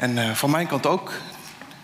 En 0.00 0.16
uh, 0.16 0.30
van 0.30 0.50
mijn 0.50 0.66
kant 0.66 0.86
ook 0.86 1.12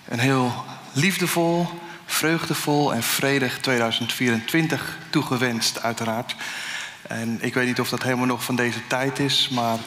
een 0.08 0.18
heel 0.18 0.64
liefdevol, 0.92 1.66
vreugdevol 2.06 2.94
en 2.94 3.02
vredig 3.02 3.58
2024 3.60 4.98
toegewenst, 5.10 5.82
uiteraard. 5.82 6.34
En 7.02 7.38
ik 7.40 7.54
weet 7.54 7.66
niet 7.66 7.80
of 7.80 7.88
dat 7.88 8.02
helemaal 8.02 8.26
nog 8.26 8.44
van 8.44 8.56
deze 8.56 8.86
tijd 8.86 9.18
is, 9.18 9.48
maar 9.48 9.78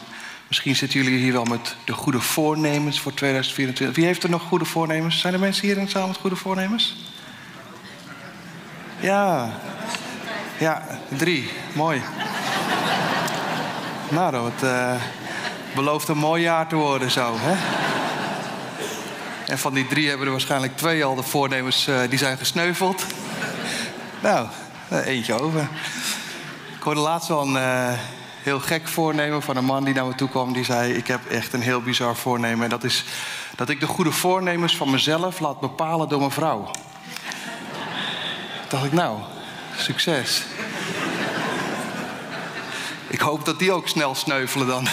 misschien 0.47 0.75
zitten 0.75 1.03
jullie 1.03 1.19
hier 1.19 1.33
wel 1.33 1.43
met 1.43 1.75
de 1.85 1.93
goede 1.93 2.19
voornemens 2.19 2.99
voor 2.99 3.13
2024. 3.13 3.95
Wie 3.95 4.05
heeft 4.05 4.23
er 4.23 4.29
nog 4.29 4.41
goede 4.41 4.65
voornemens? 4.65 5.19
Zijn 5.19 5.33
er 5.33 5.39
mensen 5.39 5.67
hier 5.67 5.77
in 5.77 5.85
de 5.85 5.91
zaal 5.91 6.07
met 6.07 6.17
goede 6.17 6.35
voornemens? 6.35 6.95
Ja, 8.99 9.53
ja, 10.57 10.87
drie. 11.17 11.49
Mooi. 11.73 12.01
Nou, 14.09 14.31
dat 14.31 14.63
uh, 14.63 14.95
belooft 15.75 16.07
een 16.07 16.17
mooi 16.17 16.41
jaar 16.41 16.67
te 16.67 16.75
worden 16.75 17.11
zo, 17.11 17.35
hè? 17.37 17.88
En 19.49 19.59
van 19.59 19.73
die 19.73 19.87
drie 19.87 20.07
hebben 20.07 20.25
er 20.25 20.31
waarschijnlijk 20.31 20.77
twee 20.77 21.03
al 21.03 21.15
de 21.15 21.23
voornemens 21.23 21.87
uh, 21.87 21.99
die 22.09 22.17
zijn 22.17 22.37
gesneuveld. 22.37 23.05
nou, 24.19 24.47
eentje 24.89 25.41
over. 25.41 25.67
Ik 26.75 26.83
hoorde 26.83 26.99
laatst 26.99 27.27
wel 27.27 27.41
een 27.41 27.53
uh, 27.53 27.91
heel 28.43 28.59
gek 28.59 28.87
voornemen 28.87 29.41
van 29.41 29.57
een 29.57 29.65
man 29.65 29.83
die 29.83 29.93
naar 29.93 30.05
me 30.05 30.15
toe 30.15 30.29
kwam. 30.29 30.53
Die 30.53 30.63
zei, 30.63 30.93
ik 30.93 31.07
heb 31.07 31.25
echt 31.25 31.53
een 31.53 31.61
heel 31.61 31.81
bizar 31.81 32.15
voornemen. 32.15 32.63
En 32.63 32.69
dat 32.69 32.83
is 32.83 33.05
dat 33.55 33.69
ik 33.69 33.79
de 33.79 33.87
goede 33.87 34.11
voornemens 34.11 34.77
van 34.77 34.89
mezelf 34.89 35.39
laat 35.39 35.59
bepalen 35.59 36.09
door 36.09 36.19
mijn 36.19 36.31
vrouw. 36.31 36.71
dacht 38.67 38.85
ik, 38.85 38.93
nou, 38.93 39.19
succes. 39.77 40.43
Ik 43.07 43.19
hoop 43.19 43.45
dat 43.45 43.59
die 43.59 43.71
ook 43.71 43.87
snel 43.87 44.15
sneuvelen 44.15 44.67
dan. 44.67 44.87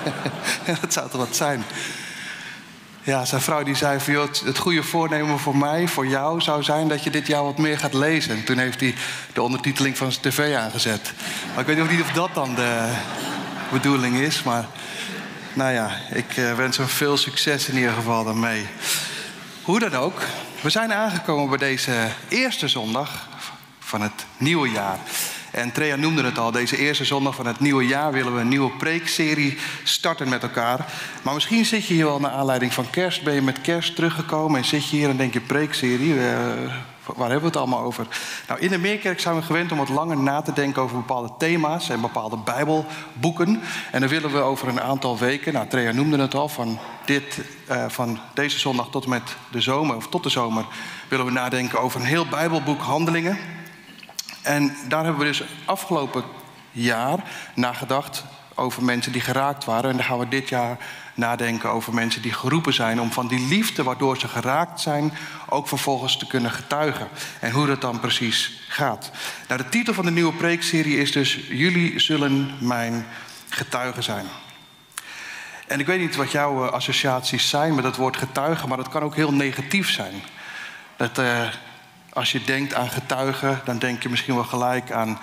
dat 0.80 0.92
zou 0.92 1.10
toch 1.10 1.20
wat 1.20 1.36
zijn. 1.36 1.64
Ja, 3.06 3.24
zijn 3.24 3.40
vrouw 3.40 3.62
die 3.62 3.74
zei 3.74 4.00
van, 4.00 4.12
joh, 4.12 4.28
het 4.44 4.58
goede 4.58 4.82
voornemen 4.82 5.38
voor 5.38 5.56
mij, 5.56 5.88
voor 5.88 6.06
jou, 6.06 6.40
zou 6.40 6.62
zijn 6.62 6.88
dat 6.88 7.04
je 7.04 7.10
dit 7.10 7.26
jaar 7.26 7.42
wat 7.42 7.58
meer 7.58 7.78
gaat 7.78 7.94
lezen. 7.94 8.30
En 8.36 8.44
toen 8.44 8.58
heeft 8.58 8.80
hij 8.80 8.94
de 9.32 9.42
ondertiteling 9.42 9.96
van 9.96 10.12
zijn 10.12 10.24
tv 10.24 10.54
aangezet. 10.54 11.12
Maar 11.50 11.60
ik 11.60 11.66
weet 11.66 11.76
nog 11.76 11.90
niet 11.90 12.00
of 12.00 12.12
dat 12.12 12.34
dan 12.34 12.54
de 12.54 12.92
bedoeling 13.72 14.16
is, 14.16 14.42
maar 14.42 14.66
nou 15.52 15.72
ja, 15.72 15.90
ik 16.12 16.36
uh, 16.36 16.54
wens 16.54 16.76
hem 16.76 16.86
veel 16.86 17.16
succes 17.16 17.68
in 17.68 17.76
ieder 17.76 17.92
geval 17.92 18.24
daarmee. 18.24 18.66
Hoe 19.62 19.78
dan 19.78 19.94
ook, 19.94 20.22
we 20.60 20.70
zijn 20.70 20.92
aangekomen 20.92 21.48
bij 21.48 21.68
deze 21.68 22.08
eerste 22.28 22.68
zondag 22.68 23.28
van 23.78 24.00
het 24.00 24.24
nieuwe 24.36 24.70
jaar. 24.70 24.98
En 25.56 25.72
Trea 25.72 25.96
noemde 25.96 26.22
het 26.22 26.38
al, 26.38 26.50
deze 26.50 26.76
eerste 26.76 27.04
zondag 27.04 27.34
van 27.34 27.46
het 27.46 27.60
nieuwe 27.60 27.86
jaar 27.86 28.12
willen 28.12 28.34
we 28.34 28.40
een 28.40 28.48
nieuwe 28.48 28.70
preekserie 28.70 29.58
starten 29.82 30.28
met 30.28 30.42
elkaar. 30.42 30.92
Maar 31.22 31.34
misschien 31.34 31.64
zit 31.64 31.86
je 31.86 31.94
hier 31.94 32.04
wel 32.04 32.20
naar 32.20 32.30
aanleiding 32.30 32.74
van 32.74 32.90
kerst, 32.90 33.22
ben 33.22 33.34
je 33.34 33.42
met 33.42 33.60
kerst 33.60 33.94
teruggekomen 33.94 34.58
en 34.58 34.64
zit 34.64 34.88
je 34.88 34.96
hier 34.96 35.08
en 35.08 35.16
denk 35.16 35.32
je 35.32 35.40
preekserie, 35.40 36.14
uh, 36.14 36.22
waar 37.04 37.30
hebben 37.30 37.40
we 37.40 37.46
het 37.46 37.56
allemaal 37.56 37.82
over? 37.82 38.06
Nou, 38.48 38.60
in 38.60 38.70
de 38.70 38.78
Meerkerk 38.78 39.20
zijn 39.20 39.36
we 39.36 39.42
gewend 39.42 39.72
om 39.72 39.78
wat 39.78 39.88
langer 39.88 40.16
na 40.16 40.42
te 40.42 40.52
denken 40.52 40.82
over 40.82 40.96
bepaalde 40.96 41.32
thema's 41.38 41.88
en 41.88 42.00
bepaalde 42.00 42.36
bijbelboeken. 42.36 43.60
En 43.92 44.00
dan 44.00 44.08
willen 44.08 44.32
we 44.32 44.38
over 44.38 44.68
een 44.68 44.80
aantal 44.80 45.18
weken, 45.18 45.52
nou 45.52 45.68
Trea 45.68 45.92
noemde 45.92 46.18
het 46.18 46.34
al, 46.34 46.48
van, 46.48 46.78
dit, 47.04 47.40
uh, 47.70 47.84
van 47.88 48.18
deze 48.34 48.58
zondag 48.58 48.90
tot 48.90 49.06
met 49.06 49.36
de 49.50 49.60
zomer, 49.60 49.96
of 49.96 50.08
tot 50.08 50.22
de 50.22 50.30
zomer, 50.30 50.64
willen 51.08 51.26
we 51.26 51.32
nadenken 51.32 51.80
over 51.80 52.00
een 52.00 52.06
heel 52.06 52.26
bijbelboek 52.26 52.80
Handelingen. 52.80 53.38
En 54.46 54.76
daar 54.88 55.04
hebben 55.04 55.20
we 55.20 55.26
dus 55.26 55.42
afgelopen 55.64 56.24
jaar 56.70 57.18
nagedacht 57.54 58.24
over 58.54 58.84
mensen 58.84 59.12
die 59.12 59.20
geraakt 59.20 59.64
waren. 59.64 59.90
En 59.90 59.96
dan 59.96 60.04
gaan 60.04 60.18
we 60.18 60.28
dit 60.28 60.48
jaar 60.48 60.78
nadenken 61.14 61.70
over 61.70 61.94
mensen 61.94 62.22
die 62.22 62.32
geroepen 62.32 62.74
zijn 62.74 63.00
om 63.00 63.12
van 63.12 63.28
die 63.28 63.48
liefde 63.48 63.82
waardoor 63.82 64.18
ze 64.18 64.28
geraakt 64.28 64.80
zijn, 64.80 65.12
ook 65.48 65.68
vervolgens 65.68 66.16
te 66.18 66.26
kunnen 66.26 66.50
getuigen. 66.50 67.08
En 67.40 67.50
hoe 67.50 67.66
dat 67.66 67.80
dan 67.80 68.00
precies 68.00 68.62
gaat. 68.68 69.10
Nou, 69.48 69.62
de 69.62 69.68
titel 69.68 69.94
van 69.94 70.04
de 70.04 70.10
nieuwe 70.10 70.32
preekserie 70.32 70.98
is 70.98 71.12
dus 71.12 71.34
Jullie 71.48 71.98
zullen 71.98 72.50
mijn 72.58 73.06
getuigen 73.48 74.02
zijn. 74.02 74.26
En 75.66 75.80
ik 75.80 75.86
weet 75.86 76.00
niet 76.00 76.16
wat 76.16 76.30
jouw 76.30 76.66
associaties 76.66 77.48
zijn 77.48 77.74
met 77.74 77.84
het 77.84 77.96
woord 77.96 78.16
getuigen, 78.16 78.68
maar 78.68 78.76
dat 78.76 78.88
kan 78.88 79.02
ook 79.02 79.14
heel 79.14 79.32
negatief 79.32 79.90
zijn. 79.90 80.14
Dat, 80.96 81.18
uh, 81.18 81.48
als 82.16 82.32
je 82.32 82.44
denkt 82.44 82.74
aan 82.74 82.88
getuigen, 82.88 83.60
dan 83.64 83.78
denk 83.78 84.02
je 84.02 84.08
misschien 84.08 84.34
wel 84.34 84.44
gelijk 84.44 84.90
aan 84.90 85.18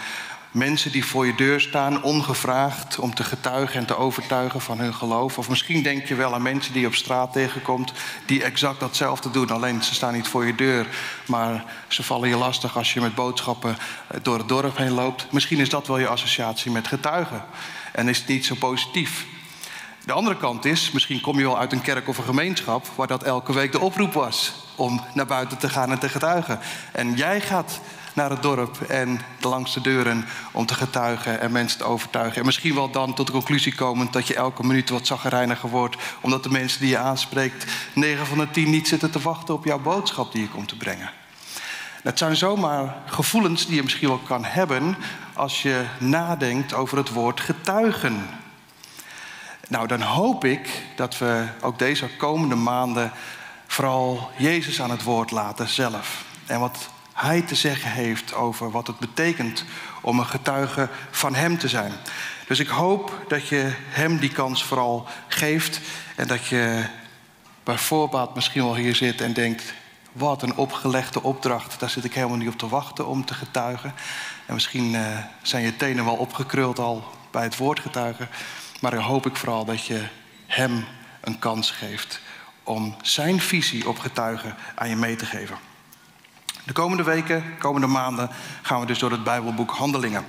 mensen 0.52 0.92
die 0.92 1.06
voor 1.06 1.26
je 1.26 1.36
deur 1.36 1.62
staan, 1.62 2.04
ongevraagd, 2.04 3.00
om 3.00 3.16
te 3.16 3.24
getuigen 3.24 3.80
en 3.80 3.86
te 3.86 3.98
overtuigen 3.98 4.62
van 4.62 4.80
hun 4.80 4.94
geloof. 4.94 5.38
Of 5.38 5.50
misschien 5.50 5.84
denk 5.84 6.06
je 6.06 6.16
wel 6.16 6.34
aan 6.34 6.42
mensen 6.42 6.74
die 6.74 6.82
je 6.82 6.88
op 6.88 6.96
straat 6.96 7.34
tegenkomt, 7.34 7.94
die 8.26 8.44
exact 8.44 8.80
datzelfde 8.80 9.32
doen. 9.32 9.50
Alleen 9.50 9.84
ze 9.84 9.94
staan 9.94 10.14
niet 10.14 10.28
voor 10.28 10.46
je 10.46 10.56
deur, 10.56 10.88
maar 11.28 11.66
ze 11.88 12.04
vallen 12.04 12.30
je 12.30 12.38
lastig 12.38 12.78
als 12.78 12.94
je 12.94 13.02
met 13.02 13.16
boodschappen 13.16 13.78
door 14.22 14.38
het 14.38 14.48
dorp 14.48 14.78
heen 14.78 14.92
loopt. 14.92 15.32
Misschien 15.32 15.60
is 15.60 15.70
dat 15.70 15.88
wel 15.88 15.98
je 15.98 16.08
associatie 16.08 16.72
met 16.72 16.88
getuigen. 16.88 17.46
En 17.92 18.08
is 18.08 18.18
het 18.18 18.28
niet 18.28 18.46
zo 18.46 18.56
positief. 18.56 19.26
De 20.06 20.14
andere 20.14 20.38
kant 20.38 20.66
is, 20.66 20.92
misschien 20.92 21.22
kom 21.22 21.38
je 21.38 21.44
wel 21.44 21.60
uit 21.60 21.72
een 21.72 21.82
kerk 21.82 22.08
of 22.08 22.18
een 22.18 22.24
gemeenschap 22.24 22.88
waar 22.96 23.08
dat 23.08 23.24
elke 23.24 23.54
week 23.54 23.72
de 23.72 23.80
oproep 23.80 24.14
was 24.14 24.54
om 24.76 25.02
naar 25.14 25.26
buiten 25.26 25.58
te 25.58 25.70
gaan 25.70 25.92
en 25.92 26.00
te 26.00 26.10
getuigen. 26.10 26.60
En 26.92 27.14
jij 27.14 27.42
gaat 27.42 27.80
naar 28.14 28.30
het 28.30 28.42
dorp 28.42 28.82
en 28.82 29.20
langs 29.40 29.74
de 29.74 29.82
deuren 29.82 30.26
om 30.52 30.66
te 30.66 30.74
getuigen 30.74 31.40
en 31.40 31.52
mensen 31.52 31.78
te 31.78 31.84
overtuigen. 31.84 32.40
En 32.40 32.46
misschien 32.46 32.76
wel 32.76 32.92
dan 32.92 33.14
tot 33.14 33.26
de 33.26 33.32
conclusie 33.32 33.76
komen 33.76 34.08
dat 34.12 34.28
je 34.28 34.36
elke 34.36 34.66
minuut 34.66 34.90
wat 34.90 35.08
zaggerijniger 35.08 35.70
wordt, 35.70 35.98
omdat 36.22 36.44
de 36.44 36.50
mensen 36.50 36.80
die 36.80 36.90
je 36.90 36.98
aanspreekt 36.98 37.72
9 37.94 38.26
van 38.26 38.38
de 38.38 38.50
10 38.52 38.70
niet 38.70 38.88
zitten 38.88 39.12
te 39.12 39.20
wachten 39.20 39.54
op 39.54 39.66
jouw 39.66 39.80
boodschap 39.80 40.32
die 40.32 40.42
je 40.42 40.50
komt 40.50 40.68
te 40.68 40.78
brengen. 40.78 41.12
Dat 42.04 42.18
zijn 42.18 42.36
zomaar 42.36 42.96
gevoelens 43.06 43.66
die 43.66 43.76
je 43.76 43.84
misschien 43.84 44.08
wel 44.08 44.22
kan 44.28 44.46
hebben 44.46 44.98
als 45.34 45.62
je 45.62 45.86
nadenkt 45.98 46.74
over 46.74 46.98
het 46.98 47.10
woord 47.10 47.40
getuigen. 47.40 48.42
Nou, 49.74 49.88
dan 49.88 50.02
hoop 50.02 50.46
ik 50.46 50.82
dat 50.96 51.18
we 51.18 51.48
ook 51.62 51.80
deze 51.80 52.10
komende 52.18 52.56
maanden 52.56 53.12
vooral 53.68 54.30
Jezus 54.38 54.82
aan 54.82 54.90
het 54.90 55.04
woord 55.04 55.32
laten 55.32 55.68
zelf. 55.68 56.24
En 56.46 56.60
wat 56.60 56.90
hij 57.14 57.42
te 57.42 57.56
zeggen 57.56 57.92
heeft 57.92 58.34
over 58.34 58.72
wat 58.72 58.88
het 58.88 59.00
betekent 59.00 59.66
om 60.02 60.20
een 60.20 60.26
getuige 60.26 60.90
van 61.12 61.36
hem 61.36 61.58
te 61.58 61.68
zijn. 61.68 61.92
Dus 62.48 62.60
ik 62.60 62.68
hoop 62.68 63.26
dat 63.28 63.48
je 63.48 63.74
hem 63.78 64.18
die 64.18 64.32
kans 64.32 64.64
vooral 64.64 65.08
geeft 65.28 65.80
en 66.16 66.28
dat 66.28 66.46
je 66.46 66.86
bij 67.64 67.78
voorbaat 67.78 68.36
misschien 68.36 68.64
wel 68.64 68.76
hier 68.76 68.96
zit 68.96 69.22
en 69.22 69.34
denkt: 69.34 69.74
wat 70.12 70.42
een 70.42 70.56
opgelegde 70.56 71.24
opdracht, 71.24 71.80
daar 71.80 71.90
zit 71.90 72.04
ik 72.04 72.14
helemaal 72.14 72.38
niet 72.38 72.54
op 72.54 72.58
te 72.58 72.68
wachten 72.68 73.08
om 73.08 73.26
te 73.26 73.34
getuigen. 73.34 73.94
En 74.46 74.54
misschien 74.54 74.94
uh, 74.94 75.18
zijn 75.42 75.64
je 75.64 75.76
tenen 75.76 76.06
wel 76.06 76.16
opgekruld 76.16 76.80
al 76.80 77.04
bij 77.32 77.44
het 77.44 77.58
woord 77.58 77.80
getuigen. 77.80 78.30
Maar 78.84 78.92
dan 78.92 79.04
hoop 79.04 79.26
ik 79.26 79.36
vooral 79.36 79.66
dat 79.66 79.86
je 79.86 80.02
hem 80.46 80.86
een 81.22 81.40
kans 81.40 81.72
geeft 81.72 82.20
om 82.64 82.96
zijn 83.02 83.40
visie 83.40 83.88
op 83.88 84.00
getuigen 84.00 84.56
aan 84.76 84.90
je 84.90 84.96
mee 84.96 85.16
te 85.16 85.26
geven. 85.26 85.58
De 86.64 86.74
komende 86.74 87.04
weken, 87.04 87.58
komende 87.58 87.88
maanden 87.88 88.30
gaan 88.62 88.80
we 88.80 88.86
dus 88.86 89.00
door 89.00 89.12
het 89.12 89.24
Bijbelboek 89.24 89.72
Handelingen. 89.72 90.26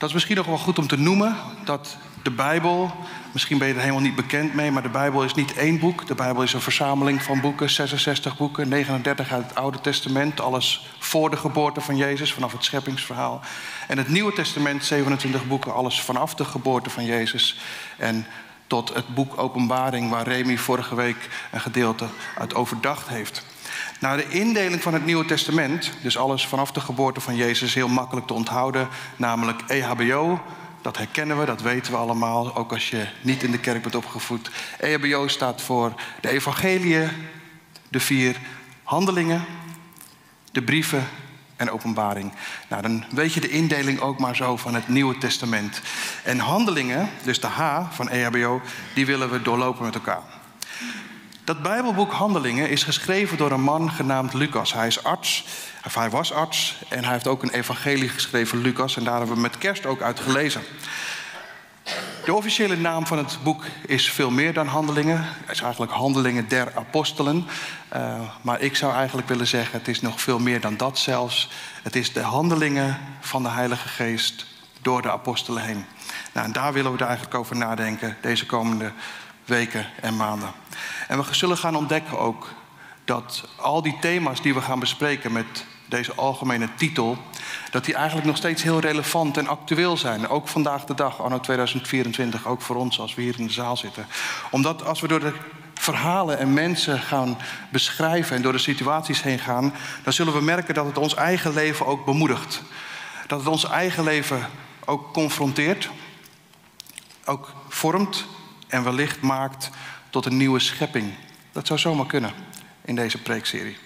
Dat 0.00 0.08
is 0.08 0.14
misschien 0.14 0.36
nog 0.36 0.46
wel 0.46 0.58
goed 0.58 0.78
om 0.78 0.86
te 0.86 0.98
noemen 0.98 1.36
dat 1.64 1.96
de 2.22 2.30
Bijbel, 2.30 2.92
misschien 3.32 3.58
ben 3.58 3.68
je 3.68 3.74
er 3.74 3.80
helemaal 3.80 4.00
niet 4.00 4.14
bekend 4.14 4.54
mee, 4.54 4.70
maar 4.70 4.82
de 4.82 4.88
Bijbel 4.88 5.24
is 5.24 5.34
niet 5.34 5.52
één 5.52 5.78
boek. 5.78 6.06
De 6.06 6.14
Bijbel 6.14 6.42
is 6.42 6.52
een 6.52 6.60
verzameling 6.60 7.22
van 7.22 7.40
boeken, 7.40 7.70
66 7.70 8.36
boeken, 8.36 8.68
39 8.68 9.32
uit 9.32 9.48
het 9.48 9.54
Oude 9.54 9.80
Testament, 9.80 10.40
alles 10.40 10.86
voor 10.98 11.30
de 11.30 11.36
geboorte 11.36 11.80
van 11.80 11.96
Jezus, 11.96 12.32
vanaf 12.32 12.52
het 12.52 12.64
scheppingsverhaal. 12.64 13.40
En 13.88 13.98
het 13.98 14.08
Nieuwe 14.08 14.32
Testament, 14.32 14.84
27 14.84 15.46
boeken, 15.46 15.74
alles 15.74 16.00
vanaf 16.00 16.34
de 16.34 16.44
geboorte 16.44 16.90
van 16.90 17.04
Jezus. 17.04 17.60
En 17.96 18.26
tot 18.66 18.94
het 18.94 19.14
boek 19.14 19.38
Openbaring, 19.38 20.10
waar 20.10 20.28
Remy 20.28 20.58
vorige 20.58 20.94
week 20.94 21.28
een 21.52 21.60
gedeelte 21.60 22.06
uit 22.38 22.54
overdacht 22.54 23.08
heeft. 23.08 23.44
Nou, 24.00 24.16
de 24.16 24.28
indeling 24.28 24.82
van 24.82 24.92
het 24.92 25.04
Nieuwe 25.04 25.24
Testament, 25.24 25.92
dus 26.02 26.16
alles 26.16 26.46
vanaf 26.46 26.72
de 26.72 26.80
geboorte 26.80 27.20
van 27.20 27.36
Jezus, 27.36 27.74
heel 27.74 27.88
makkelijk 27.88 28.26
te 28.26 28.34
onthouden. 28.34 28.88
Namelijk 29.16 29.62
EHBO, 29.66 30.40
dat 30.82 30.96
herkennen 30.96 31.38
we, 31.38 31.44
dat 31.44 31.62
weten 31.62 31.92
we 31.92 31.98
allemaal, 31.98 32.56
ook 32.56 32.72
als 32.72 32.90
je 32.90 33.06
niet 33.20 33.42
in 33.42 33.50
de 33.50 33.58
kerk 33.58 33.82
bent 33.82 33.94
opgevoed. 33.94 34.50
EHBO 34.78 35.28
staat 35.28 35.62
voor 35.62 35.92
de 36.20 36.28
evangeliën, 36.28 37.10
de 37.88 38.00
vier 38.00 38.36
handelingen, 38.82 39.44
de 40.52 40.62
brieven 40.62 41.08
en 41.56 41.70
openbaring. 41.70 42.32
Nou, 42.68 42.82
dan 42.82 43.04
weet 43.10 43.34
je 43.34 43.40
de 43.40 43.50
indeling 43.50 44.00
ook 44.00 44.18
maar 44.18 44.36
zo 44.36 44.56
van 44.56 44.74
het 44.74 44.88
Nieuwe 44.88 45.18
Testament. 45.18 45.80
En 46.24 46.38
handelingen, 46.38 47.10
dus 47.22 47.40
de 47.40 47.46
H 47.46 47.82
van 47.90 48.08
EHBO, 48.08 48.60
die 48.94 49.06
willen 49.06 49.30
we 49.30 49.42
doorlopen 49.42 49.84
met 49.84 49.94
elkaar. 49.94 50.39
Dat 51.44 51.62
Bijbelboek 51.62 52.12
Handelingen 52.12 52.70
is 52.70 52.82
geschreven 52.82 53.36
door 53.36 53.50
een 53.50 53.62
man 53.62 53.90
genaamd 53.90 54.34
Lucas. 54.34 54.72
Hij 54.72 54.86
is 54.86 55.04
arts, 55.04 55.44
of 55.84 55.94
hij 55.94 56.10
was 56.10 56.32
arts 56.32 56.76
en 56.88 57.04
hij 57.04 57.12
heeft 57.12 57.26
ook 57.26 57.42
een 57.42 57.50
evangelie 57.50 58.08
geschreven, 58.08 58.58
Lucas. 58.58 58.96
En 58.96 59.04
daar 59.04 59.18
hebben 59.18 59.34
we 59.34 59.40
met 59.40 59.58
kerst 59.58 59.86
ook 59.86 60.02
uit 60.02 60.20
gelezen. 60.20 60.62
De 62.24 62.34
officiële 62.34 62.76
naam 62.76 63.06
van 63.06 63.18
het 63.18 63.38
boek 63.42 63.64
is 63.86 64.10
veel 64.10 64.30
meer 64.30 64.52
dan 64.52 64.66
Handelingen. 64.66 65.24
Het 65.24 65.56
is 65.56 65.60
eigenlijk 65.60 65.92
Handelingen 65.92 66.48
der 66.48 66.72
Apostelen. 66.76 67.46
Uh, 67.96 68.20
maar 68.42 68.60
ik 68.60 68.76
zou 68.76 68.94
eigenlijk 68.94 69.28
willen 69.28 69.46
zeggen, 69.46 69.78
het 69.78 69.88
is 69.88 70.00
nog 70.00 70.20
veel 70.20 70.38
meer 70.38 70.60
dan 70.60 70.76
dat 70.76 70.98
zelfs. 70.98 71.50
Het 71.82 71.96
is 71.96 72.12
de 72.12 72.20
handelingen 72.20 72.98
van 73.20 73.42
de 73.42 73.48
Heilige 73.48 73.88
Geest 73.88 74.46
door 74.82 75.02
de 75.02 75.10
apostelen 75.10 75.62
heen. 75.62 75.84
Nou, 76.32 76.46
en 76.46 76.52
daar 76.52 76.72
willen 76.72 76.96
we 76.96 77.04
eigenlijk 77.04 77.34
over 77.34 77.56
nadenken 77.56 78.16
deze 78.20 78.46
komende 78.46 78.92
weken 79.44 79.86
en 80.00 80.16
maanden. 80.16 80.50
En 81.08 81.18
we 81.18 81.34
zullen 81.34 81.58
gaan 81.58 81.76
ontdekken 81.76 82.18
ook 82.18 82.48
dat 83.04 83.48
al 83.56 83.82
die 83.82 83.96
thema's 84.00 84.42
die 84.42 84.54
we 84.54 84.60
gaan 84.60 84.78
bespreken 84.78 85.32
met 85.32 85.66
deze 85.90 86.14
algemene 86.14 86.68
titel, 86.74 87.16
dat 87.70 87.84
die 87.84 87.94
eigenlijk 87.94 88.26
nog 88.26 88.36
steeds 88.36 88.62
heel 88.62 88.80
relevant 88.80 89.36
en 89.36 89.46
actueel 89.46 89.96
zijn. 89.96 90.28
Ook 90.28 90.48
vandaag 90.48 90.84
de 90.84 90.94
dag, 90.94 91.22
anno 91.22 91.40
2024, 91.40 92.46
ook 92.46 92.62
voor 92.62 92.76
ons 92.76 93.00
als 93.00 93.14
we 93.14 93.22
hier 93.22 93.38
in 93.38 93.46
de 93.46 93.52
zaal 93.52 93.76
zitten. 93.76 94.06
Omdat 94.50 94.84
als 94.84 95.00
we 95.00 95.08
door 95.08 95.20
de 95.20 95.34
verhalen 95.74 96.38
en 96.38 96.52
mensen 96.52 96.98
gaan 96.98 97.38
beschrijven 97.70 98.36
en 98.36 98.42
door 98.42 98.52
de 98.52 98.58
situaties 98.58 99.22
heen 99.22 99.38
gaan, 99.38 99.74
dan 100.02 100.12
zullen 100.12 100.32
we 100.32 100.40
merken 100.40 100.74
dat 100.74 100.86
het 100.86 100.98
ons 100.98 101.14
eigen 101.14 101.52
leven 101.52 101.86
ook 101.86 102.04
bemoedigt. 102.04 102.62
Dat 103.26 103.38
het 103.38 103.48
ons 103.48 103.68
eigen 103.68 104.04
leven 104.04 104.48
ook 104.84 105.12
confronteert, 105.12 105.90
ook 107.24 107.52
vormt 107.68 108.26
en 108.68 108.84
wellicht 108.84 109.20
maakt 109.20 109.70
tot 110.10 110.26
een 110.26 110.36
nieuwe 110.36 110.58
schepping. 110.58 111.14
Dat 111.52 111.66
zou 111.66 111.78
zomaar 111.78 112.06
kunnen 112.06 112.32
in 112.84 112.94
deze 112.94 113.22
preekserie. 113.22 113.76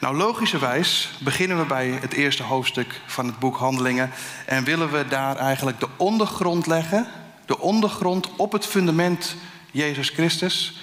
Nou, 0.00 0.16
logischerwijs 0.16 1.10
beginnen 1.18 1.58
we 1.58 1.64
bij 1.64 1.88
het 1.88 2.12
eerste 2.12 2.42
hoofdstuk 2.42 3.00
van 3.06 3.26
het 3.26 3.38
boek 3.38 3.56
Handelingen 3.56 4.10
en 4.46 4.64
willen 4.64 4.90
we 4.90 5.06
daar 5.08 5.36
eigenlijk 5.36 5.80
de 5.80 5.88
ondergrond 5.96 6.66
leggen, 6.66 7.06
de 7.46 7.58
ondergrond 7.58 8.36
op 8.36 8.52
het 8.52 8.66
fundament 8.66 9.36
Jezus 9.70 10.08
Christus, 10.08 10.80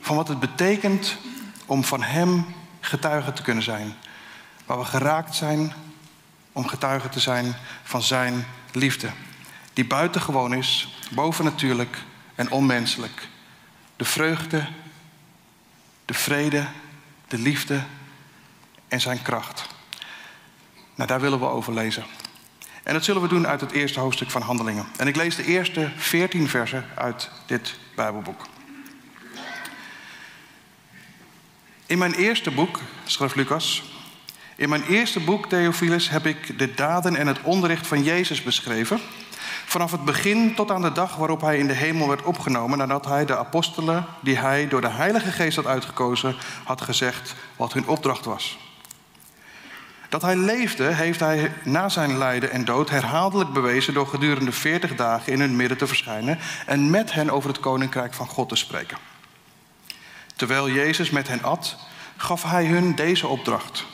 van 0.00 0.16
wat 0.16 0.28
het 0.28 0.40
betekent 0.40 1.16
om 1.66 1.84
van 1.84 2.02
Hem 2.02 2.46
getuige 2.80 3.32
te 3.32 3.42
kunnen 3.42 3.62
zijn. 3.62 3.94
Waar 4.66 4.78
we 4.78 4.84
geraakt 4.84 5.34
zijn 5.34 5.72
om 6.52 6.66
getuige 6.66 7.08
te 7.08 7.20
zijn 7.20 7.56
van 7.82 8.02
Zijn 8.02 8.46
liefde. 8.72 9.08
Die 9.72 9.86
buitengewoon 9.86 10.54
is, 10.54 10.98
bovennatuurlijk 11.10 11.98
en 12.38 12.50
onmenselijk. 12.50 13.28
De 13.96 14.04
vreugde, 14.04 14.66
de 16.04 16.14
vrede, 16.14 16.66
de 17.28 17.38
liefde 17.38 17.82
en 18.88 19.00
zijn 19.00 19.22
kracht. 19.22 19.66
Nou, 20.94 21.08
daar 21.08 21.20
willen 21.20 21.38
we 21.38 21.46
over 21.46 21.74
lezen. 21.74 22.04
En 22.82 22.92
dat 22.92 23.04
zullen 23.04 23.22
we 23.22 23.28
doen 23.28 23.46
uit 23.46 23.60
het 23.60 23.72
eerste 23.72 24.00
hoofdstuk 24.00 24.30
van 24.30 24.42
Handelingen. 24.42 24.86
En 24.96 25.06
ik 25.06 25.16
lees 25.16 25.36
de 25.36 25.44
eerste 25.44 25.92
veertien 25.96 26.48
versen 26.48 26.86
uit 26.94 27.30
dit 27.46 27.78
Bijbelboek. 27.94 28.46
In 31.86 31.98
mijn 31.98 32.14
eerste 32.14 32.50
boek, 32.50 32.80
schreef 33.04 33.34
Lucas, 33.34 33.82
in 34.56 34.68
mijn 34.68 34.84
eerste 34.84 35.20
boek, 35.20 35.48
Theophilus, 35.48 36.08
heb 36.08 36.26
ik 36.26 36.58
de 36.58 36.74
daden 36.74 37.16
en 37.16 37.26
het 37.26 37.42
onderricht 37.42 37.86
van 37.86 38.02
Jezus 38.02 38.42
beschreven. 38.42 39.00
Vanaf 39.68 39.90
het 39.90 40.04
begin 40.04 40.54
tot 40.54 40.70
aan 40.70 40.82
de 40.82 40.92
dag 40.92 41.16
waarop 41.16 41.40
hij 41.40 41.58
in 41.58 41.66
de 41.66 41.72
hemel 41.72 42.08
werd 42.08 42.22
opgenomen, 42.22 42.78
nadat 42.78 43.04
hij 43.04 43.24
de 43.24 43.36
apostelen, 43.36 44.06
die 44.20 44.38
hij 44.38 44.68
door 44.68 44.80
de 44.80 44.88
Heilige 44.88 45.32
Geest 45.32 45.56
had 45.56 45.66
uitgekozen, 45.66 46.36
had 46.64 46.80
gezegd 46.80 47.34
wat 47.56 47.72
hun 47.72 47.86
opdracht 47.86 48.24
was. 48.24 48.58
Dat 50.08 50.22
hij 50.22 50.36
leefde, 50.36 50.84
heeft 50.84 51.20
hij 51.20 51.52
na 51.64 51.88
zijn 51.88 52.18
lijden 52.18 52.50
en 52.50 52.64
dood 52.64 52.90
herhaaldelijk 52.90 53.52
bewezen 53.52 53.94
door 53.94 54.06
gedurende 54.06 54.52
veertig 54.52 54.94
dagen 54.94 55.32
in 55.32 55.40
hun 55.40 55.56
midden 55.56 55.78
te 55.78 55.86
verschijnen 55.86 56.38
en 56.66 56.90
met 56.90 57.12
hen 57.12 57.30
over 57.30 57.48
het 57.48 57.60
koninkrijk 57.60 58.14
van 58.14 58.26
God 58.26 58.48
te 58.48 58.56
spreken. 58.56 58.98
Terwijl 60.36 60.70
Jezus 60.70 61.10
met 61.10 61.28
hen 61.28 61.42
at, 61.42 61.76
gaf 62.16 62.42
hij 62.42 62.66
hun 62.66 62.94
deze 62.94 63.26
opdracht. 63.26 63.86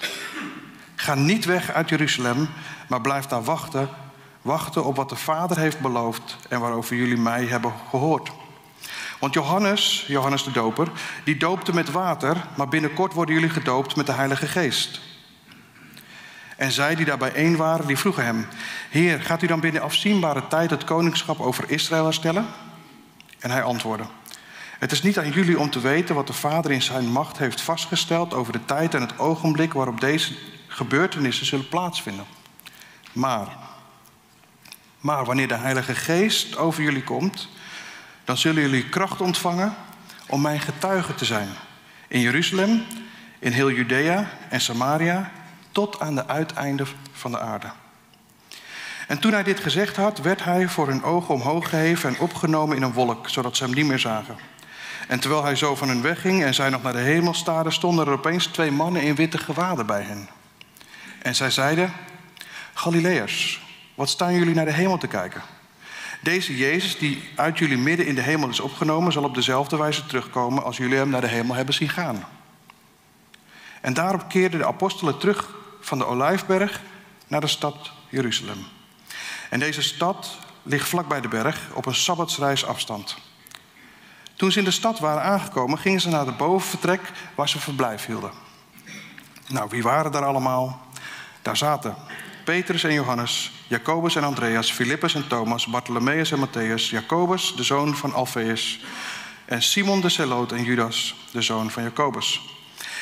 Ga 0.94 1.14
niet 1.14 1.44
weg 1.44 1.72
uit 1.72 1.88
Jeruzalem, 1.88 2.48
maar 2.88 3.00
blijf 3.00 3.26
daar 3.26 3.44
wachten, 3.44 3.88
wachten 4.44 4.84
op 4.84 4.96
wat 4.96 5.08
de 5.08 5.16
Vader 5.16 5.58
heeft 5.58 5.80
beloofd 5.80 6.36
en 6.48 6.60
waarover 6.60 6.96
jullie 6.96 7.16
mij 7.16 7.44
hebben 7.44 7.72
gehoord. 7.90 8.30
Want 9.20 9.34
Johannes, 9.34 10.04
Johannes 10.08 10.44
de 10.44 10.50
Doper, 10.50 10.88
die 11.24 11.36
doopte 11.36 11.74
met 11.74 11.90
water, 11.90 12.46
maar 12.56 12.68
binnenkort 12.68 13.12
worden 13.12 13.34
jullie 13.34 13.50
gedoopt 13.50 13.96
met 13.96 14.06
de 14.06 14.12
Heilige 14.12 14.46
Geest. 14.46 15.00
En 16.56 16.72
zij 16.72 16.94
die 16.94 17.04
daarbij 17.04 17.32
één 17.32 17.56
waren, 17.56 17.86
die 17.86 17.98
vroegen 17.98 18.24
hem: 18.24 18.46
Heer, 18.90 19.22
gaat 19.22 19.42
u 19.42 19.46
dan 19.46 19.60
binnen 19.60 19.82
afzienbare 19.82 20.48
tijd 20.48 20.70
het 20.70 20.84
koningschap 20.84 21.40
over 21.40 21.70
Israël 21.70 22.04
herstellen? 22.04 22.46
En 23.38 23.50
hij 23.50 23.62
antwoordde: 23.62 24.06
Het 24.78 24.92
is 24.92 25.02
niet 25.02 25.18
aan 25.18 25.30
jullie 25.30 25.58
om 25.58 25.70
te 25.70 25.80
weten 25.80 26.14
wat 26.14 26.26
de 26.26 26.32
Vader 26.32 26.70
in 26.70 26.82
zijn 26.82 27.06
macht 27.06 27.38
heeft 27.38 27.60
vastgesteld 27.60 28.34
over 28.34 28.52
de 28.52 28.64
tijd 28.64 28.94
en 28.94 29.00
het 29.00 29.18
ogenblik 29.18 29.72
waarop 29.72 30.00
deze 30.00 30.34
gebeurtenissen 30.66 31.46
zullen 31.46 31.68
plaatsvinden. 31.68 32.24
Maar, 33.12 33.48
maar 35.04 35.24
wanneer 35.24 35.48
de 35.48 35.56
Heilige 35.56 35.94
Geest 35.94 36.56
over 36.56 36.82
jullie 36.82 37.02
komt, 37.02 37.48
dan 38.24 38.36
zullen 38.36 38.62
jullie 38.62 38.88
kracht 38.88 39.20
ontvangen 39.20 39.74
om 40.26 40.40
mijn 40.40 40.60
getuige 40.60 41.14
te 41.14 41.24
zijn. 41.24 41.48
In 42.08 42.20
Jeruzalem, 42.20 42.82
in 43.38 43.52
heel 43.52 43.70
Judea 43.70 44.30
en 44.48 44.60
Samaria, 44.60 45.30
tot 45.72 46.00
aan 46.00 46.14
de 46.14 46.26
uiteinden 46.26 46.86
van 47.12 47.30
de 47.30 47.40
aarde. 47.40 47.66
En 49.06 49.18
toen 49.18 49.32
hij 49.32 49.42
dit 49.42 49.60
gezegd 49.60 49.96
had, 49.96 50.18
werd 50.18 50.44
hij 50.44 50.68
voor 50.68 50.88
hun 50.88 51.02
ogen 51.02 51.34
omhoog 51.34 51.68
geheven 51.68 52.08
en 52.08 52.20
opgenomen 52.20 52.76
in 52.76 52.82
een 52.82 52.92
wolk, 52.92 53.28
zodat 53.28 53.56
ze 53.56 53.64
hem 53.64 53.74
niet 53.74 53.86
meer 53.86 53.98
zagen. 53.98 54.36
En 55.08 55.20
terwijl 55.20 55.44
hij 55.44 55.56
zo 55.56 55.74
van 55.74 55.88
hun 55.88 56.02
wegging 56.02 56.44
en 56.44 56.54
zij 56.54 56.70
nog 56.70 56.82
naar 56.82 56.92
de 56.92 56.98
hemel 56.98 57.34
staarden, 57.34 57.72
stonden 57.72 58.06
er 58.06 58.12
opeens 58.12 58.46
twee 58.46 58.70
mannen 58.70 59.02
in 59.02 59.14
witte 59.14 59.38
gewaden 59.38 59.86
bij 59.86 60.02
hen. 60.02 60.28
En 61.22 61.34
zij 61.34 61.50
zeiden: 61.50 61.92
Galileërs, 62.74 63.63
wat 63.94 64.08
staan 64.08 64.34
jullie 64.34 64.54
naar 64.54 64.64
de 64.64 64.72
hemel 64.72 64.98
te 64.98 65.06
kijken? 65.06 65.42
Deze 66.22 66.56
Jezus, 66.56 66.98
die 66.98 67.28
uit 67.36 67.58
jullie 67.58 67.76
midden 67.76 68.06
in 68.06 68.14
de 68.14 68.20
hemel 68.20 68.48
is 68.48 68.60
opgenomen, 68.60 69.12
zal 69.12 69.24
op 69.24 69.34
dezelfde 69.34 69.76
wijze 69.76 70.06
terugkomen 70.06 70.62
als 70.62 70.76
jullie 70.76 70.96
hem 70.96 71.08
naar 71.08 71.20
de 71.20 71.26
hemel 71.26 71.54
hebben 71.54 71.74
zien 71.74 71.88
gaan. 71.88 72.24
En 73.80 73.94
daarop 73.94 74.28
keerden 74.28 74.58
de 74.58 74.66
apostelen 74.66 75.18
terug 75.18 75.54
van 75.80 75.98
de 75.98 76.06
Olijfberg 76.06 76.80
naar 77.26 77.40
de 77.40 77.46
stad 77.46 77.90
Jeruzalem. 78.08 78.64
En 79.50 79.58
deze 79.58 79.82
stad 79.82 80.38
ligt 80.62 80.88
vlak 80.88 81.08
bij 81.08 81.20
de 81.20 81.28
berg 81.28 81.70
op 81.74 81.86
een 81.86 81.94
sabbatsreis 81.94 82.66
afstand. 82.66 83.16
Toen 84.36 84.52
ze 84.52 84.58
in 84.58 84.64
de 84.64 84.70
stad 84.70 84.98
waren 84.98 85.22
aangekomen, 85.22 85.78
gingen 85.78 86.00
ze 86.00 86.08
naar 86.08 86.26
het 86.26 86.36
bovenvertrek 86.36 87.00
waar 87.34 87.48
ze 87.48 87.60
verblijf 87.60 88.06
hielden. 88.06 88.30
Nou, 89.48 89.68
wie 89.70 89.82
waren 89.82 90.12
daar 90.12 90.24
allemaal? 90.24 90.80
Daar 91.42 91.56
zaten 91.56 91.96
Petrus 92.44 92.84
en 92.84 92.92
Johannes, 92.92 93.52
Jacobus 93.66 94.16
en 94.16 94.24
Andreas, 94.24 94.72
Filippus 94.72 95.14
en 95.14 95.26
Thomas, 95.26 95.66
Bartholomeus 95.66 96.32
en 96.32 96.48
Matthäus, 96.48 96.90
Jacobus, 96.90 97.54
de 97.56 97.62
zoon 97.62 97.96
van 97.96 98.12
Alfeus, 98.12 98.84
en 99.44 99.62
Simon 99.62 100.00
de 100.00 100.08
Zeloot 100.08 100.52
en 100.52 100.64
Judas, 100.64 101.14
de 101.32 101.42
zoon 101.42 101.70
van 101.70 101.82
Jacobus. 101.82 102.40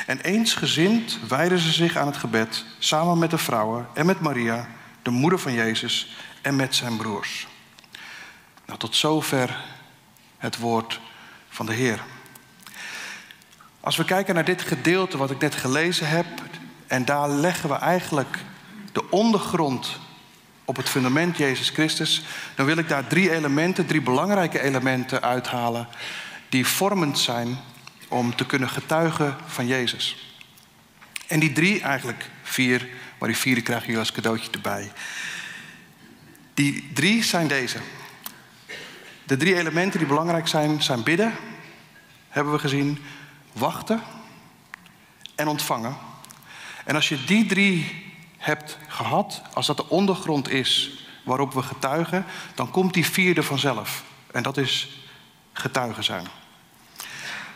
En 0.06 0.20
eensgezind 0.20 1.18
wijden 1.28 1.58
ze 1.58 1.72
zich 1.72 1.96
aan 1.96 2.06
het 2.06 2.16
gebed, 2.16 2.64
samen 2.78 3.18
met 3.18 3.30
de 3.30 3.38
vrouwen 3.38 3.87
en 3.94 4.06
met 4.06 4.20
Maria, 4.20 4.68
de 5.02 5.11
moeder 5.11 5.38
van 5.38 5.52
Jezus, 5.52 6.16
en 6.42 6.56
met 6.56 6.75
zijn 6.75 6.96
broers. 6.96 7.46
Nou, 8.66 8.78
tot 8.78 8.96
zover 8.96 9.56
het 10.38 10.58
woord 10.58 11.00
van 11.49 11.66
de 11.66 11.72
Heer. 11.72 12.00
Als 13.80 13.96
we 13.96 14.04
kijken 14.04 14.34
naar 14.34 14.44
dit 14.44 14.62
gedeelte 14.62 15.16
wat 15.16 15.30
ik 15.30 15.40
net 15.40 15.54
gelezen 15.54 16.08
heb, 16.08 16.26
en 16.87 17.04
daar 17.04 17.28
leggen 17.28 17.68
we 17.68 17.75
eigenlijk 17.75 18.38
de 18.92 19.11
ondergrond 19.11 19.99
op 20.64 20.76
het 20.76 20.88
fundament 20.88 21.37
Jezus 21.37 21.70
Christus, 21.70 22.22
dan 22.54 22.66
wil 22.66 22.76
ik 22.76 22.88
daar 22.88 23.06
drie 23.06 23.30
elementen, 23.30 23.87
drie 23.87 24.00
belangrijke 24.00 24.61
elementen 24.61 25.22
uithalen 25.22 25.88
die 26.49 26.66
vormend 26.66 27.18
zijn 27.18 27.58
om 28.08 28.37
te 28.37 28.46
kunnen 28.46 28.68
getuigen 28.68 29.37
van 29.46 29.66
Jezus. 29.66 30.37
En 31.26 31.40
die 31.40 31.52
drie, 31.52 31.80
eigenlijk 31.80 32.30
vier, 32.42 32.88
maar 33.18 33.28
die 33.28 33.38
vierde 33.38 33.62
krijgen 33.62 33.87
jullie 33.87 34.00
als 34.00 34.12
cadeautje 34.12 34.50
erbij. 34.50 34.92
Die 36.54 36.90
drie 36.92 37.22
zijn 37.22 37.49
deze. 37.49 37.78
De 39.25 39.37
drie 39.37 39.56
elementen 39.56 39.99
die 39.99 40.08
belangrijk 40.08 40.49
zijn, 40.49 40.82
zijn 40.82 41.02
bidden, 41.02 41.32
hebben 42.28 42.52
we 42.52 42.58
gezien, 42.58 42.99
wachten 43.52 44.02
en 45.34 45.49
ontvangen. 45.49 45.96
En 46.84 46.94
als 46.94 47.08
je 47.08 47.25
die 47.25 47.46
drie 47.46 48.01
hebt 48.42 48.78
gehad, 48.88 49.42
als 49.52 49.66
dat 49.66 49.76
de 49.76 49.88
ondergrond 49.88 50.50
is 50.50 50.90
waarop 51.25 51.52
we 51.54 51.62
getuigen, 51.62 52.25
dan 52.54 52.70
komt 52.70 52.94
die 52.94 53.06
vierde 53.06 53.42
vanzelf. 53.42 54.04
En 54.32 54.42
dat 54.42 54.56
is 54.56 55.00
getuigen 55.52 56.04
zijn. 56.04 56.26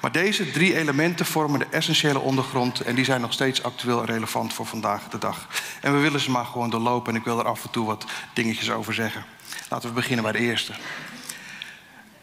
Maar 0.01 0.13
deze 0.13 0.51
drie 0.51 0.77
elementen 0.77 1.27
vormen 1.27 1.59
de 1.59 1.67
essentiële 1.71 2.19
ondergrond 2.19 2.81
en 2.81 2.95
die 2.95 3.05
zijn 3.05 3.21
nog 3.21 3.33
steeds 3.33 3.63
actueel 3.63 4.01
en 4.01 4.07
relevant 4.07 4.53
voor 4.53 4.67
vandaag 4.67 5.09
de 5.09 5.19
dag. 5.19 5.49
En 5.81 5.95
we 5.95 5.99
willen 5.99 6.21
ze 6.21 6.31
maar 6.31 6.45
gewoon 6.45 6.71
doorlopen 6.71 7.13
en 7.13 7.19
ik 7.19 7.25
wil 7.25 7.39
er 7.39 7.45
af 7.45 7.65
en 7.65 7.71
toe 7.71 7.87
wat 7.87 8.05
dingetjes 8.33 8.71
over 8.71 8.95
zeggen. 8.95 9.25
Laten 9.69 9.89
we 9.89 9.95
beginnen 9.95 10.25
bij 10.25 10.33
de 10.33 10.39
eerste. 10.39 10.73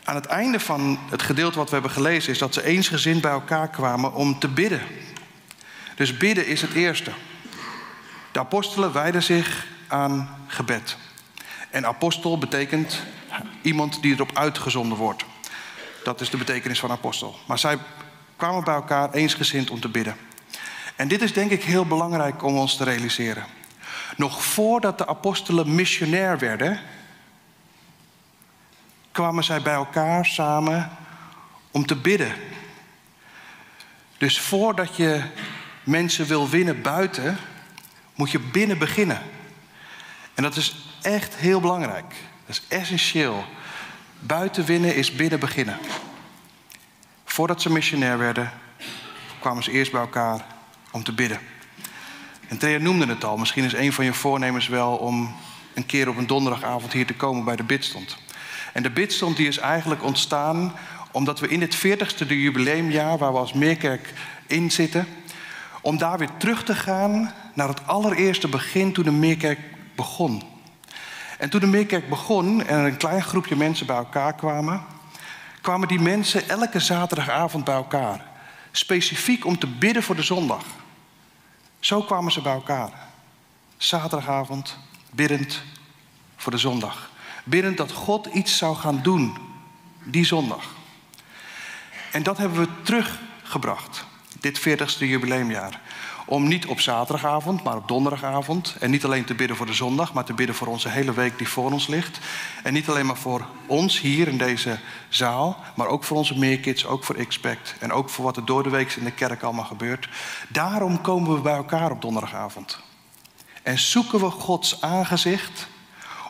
Aan 0.03 0.15
het 0.15 0.25
einde 0.25 0.60
van 0.60 1.00
het 1.10 1.22
gedeelte 1.22 1.58
wat 1.58 1.67
we 1.67 1.74
hebben 1.74 1.91
gelezen 1.91 2.32
is 2.32 2.38
dat 2.38 2.53
ze 2.53 2.63
eensgezind 2.63 3.22
bij 3.22 3.32
elkaar 3.32 3.67
kwamen 3.67 4.13
om 4.13 4.39
te 4.39 4.48
bidden. 4.48 4.82
Dus 5.96 6.17
bidden 6.17 6.48
is 6.48 6.62
het 6.62 6.74
eerste. 6.74 7.12
De 8.34 8.40
apostelen 8.40 8.94
wijden 8.94 9.24
zich 9.24 9.68
aan 9.88 10.46
gebed. 10.48 10.98
En 11.70 11.86
apostel 11.86 12.38
betekent 12.38 13.00
iemand 13.62 14.02
die 14.02 14.13
erop 14.13 14.38
uitgezonden 14.38 14.98
wordt. 14.98 15.25
Dat 16.04 16.22
is 16.22 16.30
de 16.30 16.38
betekenis 16.38 16.80
van 16.80 16.92
apostel. 16.92 17.36
Maar 17.46 17.60
zij 17.60 17.78
kwamen 18.36 18.63
bij 18.63 18.74
elkaar 18.74 19.12
eensgezind 19.12 19.70
om 19.70 19.80
te 19.80 19.90
bidden. 19.90 20.16
En 20.96 21.08
dit 21.08 21.22
is 21.22 21.34
denk 21.34 21.52
ik 21.52 21.63
heel 21.63 21.86
belangrijk 21.86 22.44
om 22.44 22.58
ons 22.58 22.78
te 22.78 22.84
realiseren. 22.84 23.46
Nog 24.18 24.44
voordat 24.44 24.98
de 24.98 25.08
apostelen 25.08 25.75
missionair 25.75 26.40
werden, 26.40 26.80
kwamen 29.12 29.44
zij 29.44 29.62
bij 29.62 29.74
elkaar 29.74 30.25
samen 30.25 30.92
om 31.72 31.86
te 31.86 31.96
bidden. 31.96 32.34
Dus 34.18 34.40
voordat 34.40 34.96
je 34.96 35.24
mensen 35.84 36.25
wil 36.25 36.50
winnen 36.50 36.82
buiten, 36.82 37.38
moet 38.15 38.32
je 38.32 38.39
binnen 38.39 38.77
beginnen. 38.77 39.22
En 40.34 40.43
dat 40.43 40.55
is 40.55 40.75
echt 41.01 41.36
heel 41.36 41.60
belangrijk. 41.60 42.15
Dat 42.46 42.55
is 42.55 42.63
essentieel. 42.67 43.46
Buiten 44.20 44.65
winnen 44.65 44.96
is 44.96 45.15
binnen 45.15 45.39
beginnen. 45.39 45.77
Voordat 47.25 47.62
ze 47.62 47.70
missionair 47.72 48.17
werden, 48.17 48.51
kwamen 49.39 49.63
ze 49.63 49.72
eerst 49.72 49.91
bij 49.91 50.01
elkaar 50.01 50.46
om 50.91 51.03
te 51.03 51.13
bidden. 51.13 51.39
En 52.48 52.58
Thea 52.58 52.77
noemde 52.77 53.05
het 53.05 53.24
al. 53.24 53.38
Misschien 53.38 53.63
is 53.63 53.74
een 53.74 53.93
van 53.93 54.05
je 54.05 54.13
voornemens 54.13 54.67
wel 54.67 54.96
om 54.96 55.36
een 55.74 55.86
keer 55.86 56.10
op 56.10 56.17
een 56.17 56.27
donderdagavond 56.27 56.93
hier 56.93 57.05
te 57.05 57.13
komen 57.13 57.43
bij 57.43 57.55
de 57.55 57.63
bidstond. 57.63 58.17
En 58.74 58.84
de 58.84 58.89
bidstond 58.89 59.38
die 59.38 59.48
is 59.48 59.58
eigenlijk 59.58 60.03
ontstaan 60.03 60.74
omdat 61.12 61.39
we 61.39 61.48
in 61.48 61.62
het 61.62 61.77
40ste 61.77 62.27
jubileumjaar, 62.27 63.17
waar 63.17 63.32
we 63.32 63.38
als 63.38 63.53
Meerkerk 63.53 64.13
in 64.48 64.72
zitten, 64.72 65.08
om 65.84 65.98
daar 65.98 66.18
weer 66.18 66.38
terug 66.38 66.63
te 66.63 66.75
gaan 66.75 67.34
naar 67.54 67.68
het 67.68 67.88
allereerste 67.88 68.48
begin 68.48 68.94
toen 68.94 69.04
de 69.04 69.12
Meerkerk 69.12 69.60
begon. 69.96 70.42
En 71.38 71.50
toen 71.50 71.60
de 71.60 71.68
Meerkerk 71.68 72.10
begon 72.10 72.66
en 72.66 72.80
een 72.80 72.98
klein 72.98 73.24
groepje 73.24 73.56
mensen 73.56 73.86
bij 73.86 73.96
elkaar 73.96 74.34
kwamen, 74.34 74.84
kwamen 75.62 75.88
die 75.88 76.00
mensen 76.00 76.50
elke 76.50 76.80
zaterdagavond 76.80 77.63
bij 77.63 77.75
elkaar. 77.75 78.25
Specifiek 78.72 79.46
om 79.46 79.60
te 79.60 79.68
bidden 79.68 80.04
voor 80.04 80.16
de 80.16 80.24
zondag. 80.24 80.63
Zo 81.80 82.02
kwamen 82.02 82.32
ze 82.32 82.42
bij 82.42 82.54
elkaar. 82.54 82.92
Zaterdagavond, 83.78 84.78
biddend 85.12 85.62
voor 86.36 86.52
de 86.52 86.58
zondag. 86.58 87.12
Biddend 87.44 87.78
dat 87.78 87.92
God 87.92 88.25
iets 88.25 88.58
zou 88.58 88.75
gaan 88.75 89.02
doen 89.02 89.38
die 90.04 90.25
zondag. 90.25 90.66
En 92.12 92.24
dat 92.24 92.38
hebben 92.38 92.60
we 92.60 92.68
teruggebracht, 92.84 94.06
dit 94.44 94.60
40ste 94.60 95.06
jubileumjaar. 95.06 95.80
Om 96.26 96.48
niet 96.48 96.66
op 96.66 96.80
zaterdagavond, 96.80 97.64
maar 97.64 97.76
op 97.76 97.88
donderdagavond. 97.88 98.76
En 98.80 98.92
niet 98.92 99.06
alleen 99.06 99.26
te 99.26 99.34
bidden 99.34 99.58
voor 99.58 99.66
de 99.66 99.74
zondag, 99.74 100.14
maar 100.14 100.24
te 100.24 100.34
bidden 100.34 100.56
voor 100.56 100.68
onze 100.68 100.90
hele 100.90 101.14
week 101.14 101.38
die 101.38 101.48
voor 101.48 101.72
ons 101.72 101.88
ligt. 101.88 102.20
En 102.64 102.74
niet 102.74 102.90
alleen 102.90 103.06
maar 103.06 103.18
voor 103.18 103.46
ons 103.66 104.00
hier 104.00 104.28
in 104.28 104.38
deze 104.38 104.80
zaal, 105.10 105.58
maar 105.76 105.88
ook 105.88 106.04
voor 106.04 106.18
onze 106.18 106.38
meerkids, 106.38 106.86
ook 106.86 107.04
voor 107.04 107.16
Expect. 107.16 107.76
En 107.80 107.92
ook 107.92 108.10
voor 108.10 108.26
wat 108.26 108.38
er 108.38 108.46
door 108.46 108.64
de 108.64 108.70
week 108.70 108.92
in 108.92 109.04
de 109.04 109.12
kerk 109.12 109.44
allemaal 109.44 109.66
gebeurt. 109.66 110.10
Daarom 110.48 111.02
komen 111.02 111.36
we 111.36 111.42
bij 111.42 111.56
elkaar 111.56 111.92
op 111.92 112.02
donderdagavond. 112.02 112.80
En 113.62 113.80
zoeken 113.80 114.20
we 114.20 114.30
Gods 114.30 114.82
aangezicht 114.82 115.68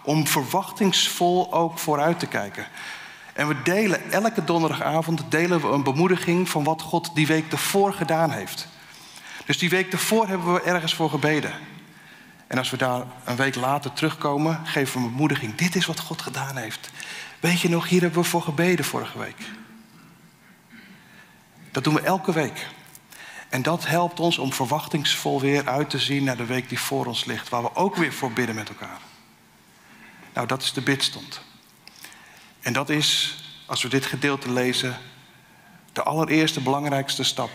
om 0.03 0.27
verwachtingsvol 0.27 1.53
ook 1.53 1.79
vooruit 1.79 2.19
te 2.19 2.27
kijken. 2.27 2.67
En 3.33 3.47
we 3.47 3.61
delen 3.61 4.11
elke 4.11 4.43
donderdagavond 4.43 5.21
delen 5.29 5.61
we 5.61 5.67
een 5.67 5.83
bemoediging 5.83 6.49
van 6.49 6.63
wat 6.63 6.81
God 6.81 7.15
die 7.15 7.27
week 7.27 7.51
ervoor 7.51 7.93
gedaan 7.93 8.31
heeft. 8.31 8.67
Dus 9.45 9.57
die 9.57 9.69
week 9.69 9.91
ervoor 9.91 10.27
hebben 10.27 10.53
we 10.53 10.61
ergens 10.61 10.95
voor 10.95 11.09
gebeden. 11.09 11.53
En 12.47 12.57
als 12.57 12.69
we 12.69 12.77
daar 12.77 13.03
een 13.23 13.35
week 13.35 13.55
later 13.55 13.93
terugkomen, 13.93 14.61
geven 14.63 14.99
we 14.99 15.05
een 15.05 15.11
bemoediging. 15.11 15.55
Dit 15.55 15.75
is 15.75 15.85
wat 15.85 15.99
God 15.99 16.21
gedaan 16.21 16.57
heeft. 16.57 16.91
Weet 17.39 17.61
je 17.61 17.69
nog, 17.69 17.87
hier 17.87 18.01
hebben 18.01 18.21
we 18.21 18.29
voor 18.29 18.41
gebeden 18.41 18.85
vorige 18.85 19.17
week. 19.19 19.41
Dat 21.71 21.83
doen 21.83 21.93
we 21.93 22.01
elke 22.01 22.33
week. 22.33 22.67
En 23.49 23.61
dat 23.61 23.87
helpt 23.87 24.19
ons 24.19 24.37
om 24.37 24.53
verwachtingsvol 24.53 25.41
weer 25.41 25.67
uit 25.67 25.89
te 25.89 25.99
zien 25.99 26.23
naar 26.23 26.37
de 26.37 26.45
week 26.45 26.69
die 26.69 26.79
voor 26.79 27.05
ons 27.05 27.25
ligt, 27.25 27.49
waar 27.49 27.61
we 27.61 27.75
ook 27.75 27.95
weer 27.95 28.13
voor 28.13 28.31
bidden 28.31 28.55
met 28.55 28.69
elkaar. 28.69 28.99
Nou, 30.33 30.47
dat 30.47 30.61
is 30.61 30.73
de 30.73 30.81
bidstond. 30.81 31.41
En 32.63 32.73
dat 32.73 32.89
is, 32.89 33.35
als 33.65 33.81
we 33.81 33.89
dit 33.89 34.05
gedeelte 34.05 34.51
lezen, 34.51 34.97
de 35.93 36.03
allereerste 36.03 36.61
belangrijkste 36.61 37.23
stap 37.23 37.51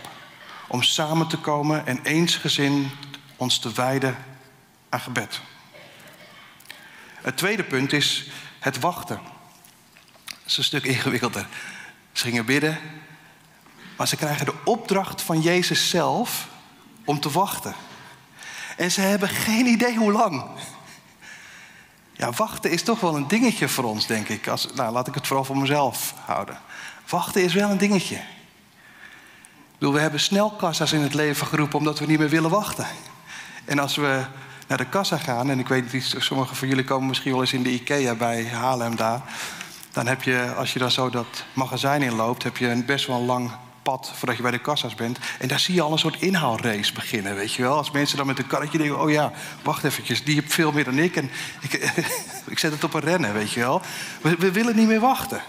om 0.67 0.83
samen 0.83 1.27
te 1.27 1.37
komen 1.37 1.85
en 1.85 1.99
eensgezind 2.03 2.91
ons 3.35 3.59
te 3.59 3.71
wijden 3.71 4.17
aan 4.89 4.99
gebed. 4.99 5.41
Het 7.21 7.37
tweede 7.37 7.63
punt 7.63 7.93
is 7.93 8.29
het 8.59 8.79
wachten. 8.79 9.19
Dat 10.25 10.37
is 10.45 10.57
een 10.57 10.63
stuk 10.63 10.83
ingewikkelder. 10.83 11.47
Ze 12.11 12.23
gingen 12.23 12.45
bidden, 12.45 12.79
maar 13.97 14.07
ze 14.07 14.15
krijgen 14.15 14.45
de 14.45 14.55
opdracht 14.63 15.21
van 15.21 15.41
Jezus 15.41 15.89
zelf 15.89 16.47
om 17.03 17.19
te 17.19 17.29
wachten. 17.29 17.75
En 18.77 18.91
ze 18.91 19.01
hebben 19.01 19.29
geen 19.29 19.65
idee 19.65 19.97
hoe 19.97 20.11
lang. 20.11 20.45
Ja, 22.19 22.31
wachten 22.31 22.71
is 22.71 22.83
toch 22.83 22.99
wel 22.99 23.15
een 23.15 23.27
dingetje 23.27 23.67
voor 23.67 23.83
ons, 23.83 24.07
denk 24.07 24.29
ik. 24.29 24.47
Als, 24.47 24.67
nou, 24.75 24.91
laat 24.91 25.07
ik 25.07 25.13
het 25.13 25.27
vooral 25.27 25.45
voor 25.45 25.57
mezelf 25.57 26.13
houden. 26.25 26.59
Wachten 27.09 27.43
is 27.43 27.53
wel 27.53 27.69
een 27.69 27.77
dingetje 27.77 28.21
bedoel, 29.79 29.93
we 29.93 30.01
hebben 30.01 30.19
snelkassa's 30.19 30.91
in 30.91 31.01
het 31.01 31.13
leven 31.13 31.47
geroepen 31.47 31.77
omdat 31.77 31.99
we 31.99 32.05
niet 32.05 32.19
meer 32.19 32.29
willen 32.29 32.49
wachten. 32.49 32.87
En 33.65 33.79
als 33.79 33.95
we 33.95 34.21
naar 34.67 34.77
de 34.77 34.89
kassa 34.89 35.17
gaan, 35.17 35.49
en 35.49 35.59
ik 35.59 35.67
weet 35.67 35.93
niet, 35.93 36.15
sommigen 36.17 36.55
van 36.55 36.67
jullie 36.67 36.83
komen 36.83 37.07
misschien 37.07 37.31
wel 37.31 37.41
eens 37.41 37.53
in 37.53 37.63
de 37.63 37.71
IKEA 37.71 38.15
bij 38.15 38.47
Haarlem 38.47 38.95
daar. 38.95 39.21
Dan 39.91 40.07
heb 40.07 40.23
je, 40.23 40.53
als 40.57 40.73
je 40.73 40.79
dan 40.79 40.91
zo 40.91 41.09
dat 41.09 41.45
magazijn 41.53 42.01
inloopt, 42.01 42.43
heb 42.43 42.57
je 42.57 42.69
een 42.69 42.85
best 42.85 43.07
wel 43.07 43.21
lang 43.21 43.51
pad 43.89 44.11
voordat 44.15 44.37
je 44.37 44.41
bij 44.41 44.51
de 44.51 44.59
kassa's 44.59 44.95
bent. 44.95 45.17
En 45.39 45.47
daar 45.47 45.59
zie 45.59 45.75
je 45.75 45.81
al 45.81 45.91
een 45.91 45.99
soort 45.99 46.21
inhaalrace 46.21 46.93
beginnen, 46.93 47.35
weet 47.35 47.53
je 47.53 47.61
wel. 47.61 47.77
Als 47.77 47.91
mensen 47.91 48.17
dan 48.17 48.25
met 48.25 48.39
een 48.39 48.47
karretje 48.47 48.77
denken, 48.77 49.01
oh 49.01 49.11
ja, 49.11 49.31
wacht 49.63 49.83
eventjes, 49.83 50.23
die 50.23 50.35
heeft 50.35 50.53
veel 50.53 50.71
meer 50.71 50.83
dan 50.83 50.99
ik. 50.99 51.15
En 51.15 51.31
ik, 51.61 51.73
ik 52.53 52.59
zet 52.59 52.71
het 52.71 52.83
op 52.83 52.93
een 52.93 53.01
rennen, 53.01 53.33
weet 53.33 53.51
je 53.51 53.59
wel. 53.59 53.81
We, 54.21 54.35
we 54.35 54.51
willen 54.51 54.75
niet 54.75 54.87
meer 54.87 54.99
wachten. 54.99 55.41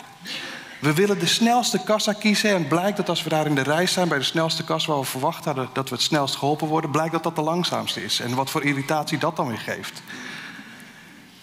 We 0.79 0.95
willen 0.95 1.19
de 1.19 1.27
snelste 1.27 1.83
kassa 1.85 2.13
kiezen 2.13 2.51
en 2.51 2.69
blijkt 2.69 2.97
dat 2.97 3.09
als 3.09 3.23
we 3.23 3.29
daar 3.29 3.47
in 3.47 3.55
de 3.55 3.63
rij 3.63 3.87
staan 3.87 4.09
bij 4.09 4.19
de 4.19 4.25
snelste 4.25 4.65
kassa 4.65 4.91
waar 4.91 5.01
we 5.01 5.07
verwacht 5.07 5.45
hadden 5.45 5.69
dat 5.73 5.89
we 5.89 5.95
het 5.95 6.05
snelst 6.05 6.37
geholpen 6.37 6.69
worden, 6.69 6.91
blijkt 6.91 7.13
dat 7.13 7.23
dat 7.23 7.37
de 7.37 7.43
langzaamste 7.43 8.05
is. 8.05 8.21
En 8.21 8.35
wat 8.35 8.51
voor 8.51 8.65
irritatie 8.65 9.19
dat 9.19 9.37
dan 9.37 9.49
weer 9.49 9.59
geeft. 9.59 10.03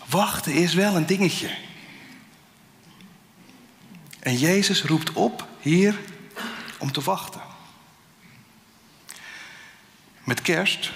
Wachten 0.09 0.53
is 0.53 0.73
wel 0.73 0.95
een 0.95 1.05
dingetje. 1.05 1.49
En 4.19 4.37
Jezus 4.37 4.83
roept 4.83 5.13
op 5.13 5.47
hier 5.59 5.95
om 6.77 6.91
te 6.91 7.01
wachten. 7.01 7.41
Met 10.23 10.41
kerst 10.41 10.91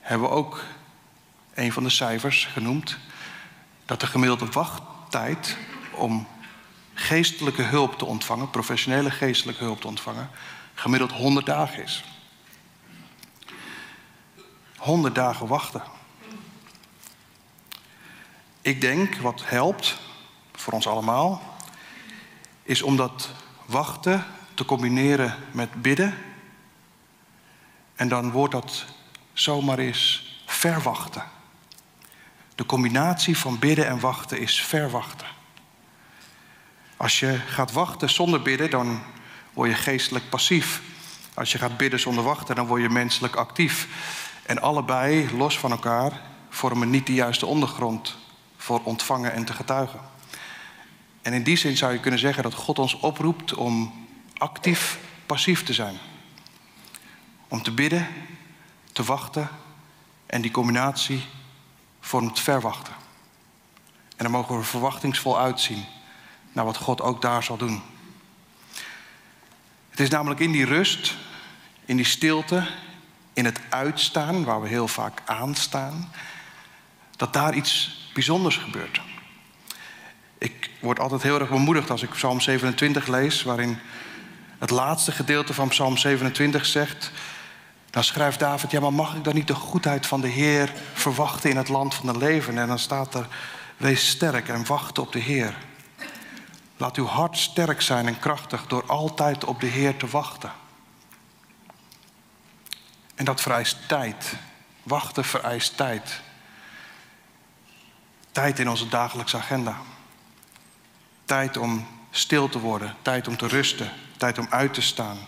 hebben 0.00 0.28
we 0.28 0.34
ook 0.34 0.64
een 1.54 1.72
van 1.72 1.82
de 1.82 1.90
cijfers 1.90 2.44
genoemd 2.44 2.98
dat 3.84 4.00
de 4.00 4.06
gemiddelde 4.06 4.46
wachttijd 4.46 5.56
om 5.92 6.28
geestelijke 6.94 7.62
hulp 7.62 7.98
te 7.98 8.04
ontvangen, 8.04 8.50
professionele 8.50 9.10
geestelijke 9.10 9.64
hulp 9.64 9.80
te 9.80 9.86
ontvangen, 9.86 10.30
gemiddeld 10.74 11.12
100 11.12 11.46
dagen 11.46 11.82
is. 11.82 12.04
100 14.76 15.14
dagen 15.14 15.46
wachten. 15.46 15.82
Ik 18.60 18.80
denk 18.80 19.16
wat 19.16 19.42
helpt 19.44 19.96
voor 20.52 20.72
ons 20.72 20.86
allemaal, 20.86 21.56
is 22.62 22.82
om 22.82 22.96
dat 22.96 23.30
wachten 23.64 24.26
te 24.56 24.64
combineren 24.64 25.34
met 25.50 25.82
bidden. 25.82 26.14
En 27.94 28.08
dan 28.08 28.30
wordt 28.30 28.52
dat 28.52 28.84
zomaar 29.32 29.78
eens 29.78 30.34
verwachten. 30.46 31.24
De 32.54 32.66
combinatie 32.66 33.36
van 33.36 33.58
bidden 33.58 33.86
en 33.86 34.00
wachten 34.00 34.40
is 34.40 34.60
verwachten. 34.60 35.26
Als 36.96 37.20
je 37.20 37.38
gaat 37.46 37.72
wachten 37.72 38.10
zonder 38.10 38.42
bidden, 38.42 38.70
dan 38.70 39.02
word 39.52 39.70
je 39.70 39.76
geestelijk 39.76 40.28
passief. 40.28 40.82
Als 41.34 41.52
je 41.52 41.58
gaat 41.58 41.76
bidden 41.76 42.00
zonder 42.00 42.24
wachten, 42.24 42.54
dan 42.54 42.66
word 42.66 42.82
je 42.82 42.88
menselijk 42.88 43.36
actief. 43.36 43.88
En 44.42 44.60
allebei, 44.60 45.36
los 45.36 45.58
van 45.58 45.70
elkaar, 45.70 46.20
vormen 46.48 46.90
niet 46.90 47.06
de 47.06 47.14
juiste 47.14 47.46
ondergrond 47.46 48.16
voor 48.56 48.80
ontvangen 48.82 49.32
en 49.32 49.44
te 49.44 49.52
getuigen. 49.52 50.00
En 51.22 51.32
in 51.32 51.42
die 51.42 51.56
zin 51.56 51.76
zou 51.76 51.92
je 51.92 52.00
kunnen 52.00 52.20
zeggen 52.20 52.42
dat 52.42 52.54
God 52.54 52.78
ons 52.78 52.94
oproept 52.94 53.54
om 53.54 54.05
actief 54.38 54.98
passief 55.26 55.62
te 55.62 55.72
zijn. 55.72 55.98
Om 57.48 57.62
te 57.62 57.72
bidden, 57.72 58.08
te 58.92 59.04
wachten 59.04 59.48
en 60.26 60.40
die 60.40 60.50
combinatie 60.50 61.24
vormt 62.00 62.40
verwachten. 62.40 62.94
En 64.16 64.24
dan 64.24 64.30
mogen 64.30 64.58
we 64.58 64.64
verwachtingsvol 64.64 65.38
uitzien 65.38 65.84
naar 66.52 66.64
wat 66.64 66.76
God 66.76 67.00
ook 67.00 67.22
daar 67.22 67.42
zal 67.42 67.56
doen. 67.56 67.82
Het 69.90 70.00
is 70.00 70.08
namelijk 70.08 70.40
in 70.40 70.52
die 70.52 70.64
rust, 70.64 71.14
in 71.84 71.96
die 71.96 72.04
stilte, 72.04 72.68
in 73.32 73.44
het 73.44 73.60
uitstaan, 73.68 74.44
waar 74.44 74.62
we 74.62 74.68
heel 74.68 74.88
vaak 74.88 75.22
aanstaan, 75.24 76.12
dat 77.16 77.32
daar 77.32 77.54
iets 77.54 78.00
bijzonders 78.14 78.56
gebeurt. 78.56 79.00
Ik 80.38 80.70
word 80.80 80.98
altijd 80.98 81.22
heel 81.22 81.40
erg 81.40 81.48
bemoedigd 81.48 81.90
als 81.90 82.02
ik 82.02 82.10
Psalm 82.10 82.40
27 82.40 83.06
lees, 83.06 83.42
waarin 83.42 83.78
het 84.58 84.70
laatste 84.70 85.12
gedeelte 85.12 85.54
van 85.54 85.68
Psalm 85.68 85.96
27 85.96 86.66
zegt. 86.66 87.10
Dan 87.90 88.04
schrijft 88.04 88.38
David, 88.38 88.70
ja 88.70 88.80
maar 88.80 88.92
mag 88.92 89.14
ik 89.14 89.24
dan 89.24 89.34
niet 89.34 89.46
de 89.46 89.54
goedheid 89.54 90.06
van 90.06 90.20
de 90.20 90.28
Heer 90.28 90.72
verwachten 90.92 91.50
in 91.50 91.56
het 91.56 91.68
land 91.68 91.94
van 91.94 92.12
de 92.12 92.18
leven? 92.18 92.58
En 92.58 92.68
dan 92.68 92.78
staat 92.78 93.14
er, 93.14 93.28
wees 93.76 94.08
sterk 94.08 94.48
en 94.48 94.66
wacht 94.66 94.98
op 94.98 95.12
de 95.12 95.18
Heer. 95.18 95.56
Laat 96.76 96.96
uw 96.96 97.06
hart 97.06 97.38
sterk 97.38 97.80
zijn 97.80 98.06
en 98.06 98.18
krachtig 98.18 98.66
door 98.66 98.86
altijd 98.86 99.44
op 99.44 99.60
de 99.60 99.66
Heer 99.66 99.96
te 99.96 100.06
wachten. 100.06 100.52
En 103.14 103.24
dat 103.24 103.40
vereist 103.40 103.88
tijd. 103.88 104.34
Wachten 104.82 105.24
vereist 105.24 105.76
tijd. 105.76 106.20
Tijd 108.32 108.58
in 108.58 108.68
onze 108.68 108.88
dagelijkse 108.88 109.36
agenda. 109.36 109.76
Tijd 111.24 111.56
om 111.56 111.86
stil 112.10 112.48
te 112.48 112.58
worden, 112.58 112.96
tijd 113.02 113.28
om 113.28 113.36
te 113.36 113.46
rusten, 113.46 113.90
tijd 114.16 114.38
om 114.38 114.46
uit 114.50 114.74
te 114.74 114.82
staan. 114.82 115.18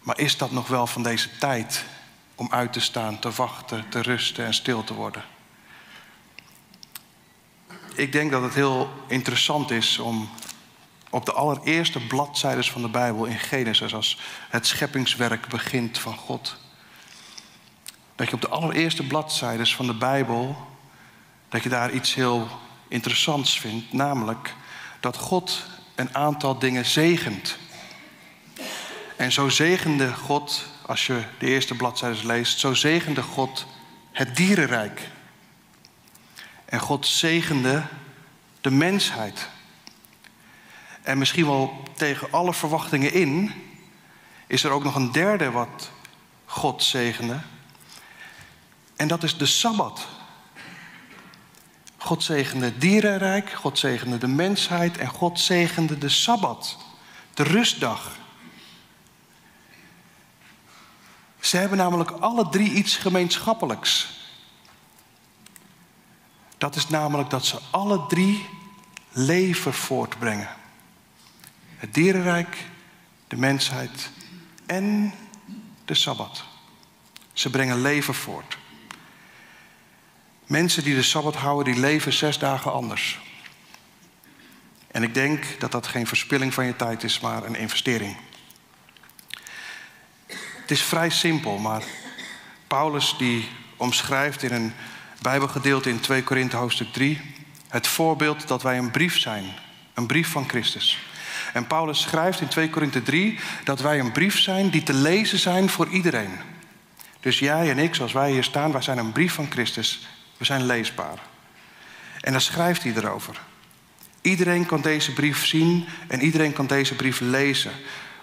Maar 0.00 0.18
is 0.18 0.36
dat 0.36 0.50
nog 0.50 0.68
wel 0.68 0.86
van 0.86 1.02
deze 1.02 1.38
tijd 1.38 1.84
om 2.34 2.48
uit 2.50 2.72
te 2.72 2.80
staan, 2.80 3.18
te 3.18 3.30
wachten, 3.30 3.88
te 3.88 4.00
rusten 4.00 4.44
en 4.44 4.54
stil 4.54 4.84
te 4.84 4.94
worden? 4.94 5.24
Ik 7.94 8.12
denk 8.12 8.30
dat 8.30 8.42
het 8.42 8.54
heel 8.54 9.04
interessant 9.06 9.70
is 9.70 9.98
om 9.98 10.30
op 11.10 11.26
de 11.26 11.32
allereerste 11.32 12.06
bladzijden 12.06 12.64
van 12.64 12.82
de 12.82 12.88
Bijbel 12.88 13.24
in 13.24 13.38
Genesis, 13.38 13.94
als 13.94 14.18
het 14.48 14.66
scheppingswerk 14.66 15.48
begint 15.48 15.98
van 15.98 16.16
God, 16.16 16.56
dat 18.14 18.28
je 18.28 18.34
op 18.34 18.40
de 18.40 18.48
allereerste 18.48 19.06
bladzijden 19.06 19.66
van 19.66 19.86
de 19.86 19.94
Bijbel, 19.94 20.56
dat 21.48 21.62
je 21.62 21.68
daar 21.68 21.92
iets 21.92 22.14
heel 22.14 22.48
interessants 22.88 23.60
vindt, 23.60 23.92
namelijk 23.92 24.54
dat 25.00 25.16
God 25.16 25.66
een 25.94 26.14
aantal 26.14 26.58
dingen 26.58 26.84
zegent. 26.84 27.56
En 29.16 29.32
zo 29.32 29.48
zegende 29.48 30.14
God, 30.14 30.64
als 30.86 31.06
je 31.06 31.24
de 31.38 31.46
eerste 31.46 31.74
bladzijden 31.74 32.26
leest, 32.26 32.58
zo 32.58 32.74
zegende 32.74 33.22
God 33.22 33.66
het 34.12 34.36
dierenrijk. 34.36 35.08
En 36.64 36.80
God 36.80 37.06
zegende 37.06 37.82
de 38.60 38.70
mensheid. 38.70 39.48
En 41.02 41.18
misschien 41.18 41.46
wel 41.46 41.82
tegen 41.96 42.28
alle 42.30 42.54
verwachtingen 42.54 43.12
in, 43.12 43.52
is 44.46 44.64
er 44.64 44.70
ook 44.70 44.84
nog 44.84 44.94
een 44.94 45.12
derde 45.12 45.50
wat 45.50 45.90
God 46.44 46.82
zegende. 46.82 47.40
En 48.96 49.08
dat 49.08 49.22
is 49.22 49.36
de 49.36 49.46
Sabbat. 49.46 50.06
God 52.04 52.22
zegende 52.22 52.64
het 52.64 52.80
dierenrijk, 52.80 53.50
God 53.50 53.78
zegende 53.78 54.18
de 54.18 54.26
mensheid 54.26 54.98
en 54.98 55.08
God 55.08 55.40
zegende 55.40 55.98
de 55.98 56.08
Sabbat, 56.08 56.76
de 57.34 57.42
rustdag. 57.42 58.16
Ze 61.40 61.56
hebben 61.56 61.78
namelijk 61.78 62.10
alle 62.10 62.48
drie 62.48 62.72
iets 62.72 62.96
gemeenschappelijks. 62.96 64.08
Dat 66.58 66.76
is 66.76 66.88
namelijk 66.88 67.30
dat 67.30 67.44
ze 67.44 67.58
alle 67.70 68.06
drie 68.06 68.48
leven 69.10 69.74
voortbrengen. 69.74 70.48
Het 71.76 71.94
dierenrijk, 71.94 72.66
de 73.28 73.36
mensheid 73.36 74.10
en 74.66 75.14
de 75.84 75.94
Sabbat. 75.94 76.44
Ze 77.32 77.50
brengen 77.50 77.80
leven 77.80 78.14
voort. 78.14 78.58
Mensen 80.46 80.84
die 80.84 80.94
de 80.94 81.02
Sabbat 81.02 81.34
houden, 81.34 81.72
die 81.72 81.82
leven 81.82 82.12
zes 82.12 82.38
dagen 82.38 82.72
anders. 82.72 83.18
En 84.90 85.02
ik 85.02 85.14
denk 85.14 85.44
dat 85.58 85.72
dat 85.72 85.86
geen 85.86 86.06
verspilling 86.06 86.54
van 86.54 86.66
je 86.66 86.76
tijd 86.76 87.02
is, 87.02 87.20
maar 87.20 87.44
een 87.44 87.56
investering. 87.56 88.16
Het 90.60 90.70
is 90.70 90.82
vrij 90.82 91.10
simpel, 91.10 91.58
maar 91.58 91.82
Paulus 92.66 93.14
die 93.18 93.48
omschrijft 93.76 94.42
in 94.42 94.52
een 94.52 94.72
Bijbelgedeelte 95.22 95.90
in 95.90 96.00
2 96.00 96.22
Korinthe 96.22 96.56
hoofdstuk 96.56 96.92
3 96.92 97.20
het 97.68 97.86
voorbeeld 97.86 98.48
dat 98.48 98.62
wij 98.62 98.78
een 98.78 98.90
brief 98.90 99.18
zijn, 99.18 99.44
een 99.94 100.06
brief 100.06 100.28
van 100.28 100.48
Christus. 100.48 100.98
En 101.52 101.66
Paulus 101.66 102.00
schrijft 102.00 102.40
in 102.40 102.48
2 102.48 102.70
Korinthe 102.70 103.02
3 103.02 103.38
dat 103.64 103.80
wij 103.80 103.98
een 103.98 104.12
brief 104.12 104.38
zijn 104.38 104.70
die 104.70 104.82
te 104.82 104.92
lezen 104.92 105.38
zijn 105.38 105.68
voor 105.68 105.88
iedereen. 105.88 106.38
Dus 107.20 107.38
jij 107.38 107.70
en 107.70 107.78
ik, 107.78 107.94
zoals 107.94 108.12
wij 108.12 108.30
hier 108.30 108.44
staan, 108.44 108.72
wij 108.72 108.82
zijn 108.82 108.98
een 108.98 109.12
brief 109.12 109.32
van 109.32 109.50
Christus 109.50 110.06
we 110.36 110.44
zijn 110.44 110.66
leesbaar. 110.66 111.18
En 112.20 112.32
dan 112.32 112.40
schrijft 112.40 112.82
hij 112.82 112.92
erover. 112.94 113.40
Iedereen 114.20 114.66
kan 114.66 114.80
deze 114.80 115.12
brief 115.12 115.46
zien 115.46 115.86
en 116.08 116.20
iedereen 116.20 116.52
kan 116.52 116.66
deze 116.66 116.94
brief 116.94 117.20
lezen. 117.20 117.72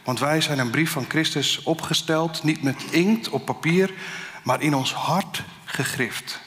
Want 0.03 0.19
wij 0.19 0.41
zijn 0.41 0.59
een 0.59 0.69
brief 0.69 0.91
van 0.91 1.05
Christus 1.07 1.63
opgesteld, 1.63 2.43
niet 2.43 2.63
met 2.63 2.83
inkt 2.89 3.29
op 3.29 3.45
papier, 3.45 3.93
maar 4.43 4.61
in 4.61 4.75
ons 4.75 4.93
hart 4.93 5.43
gegrift. 5.65 6.39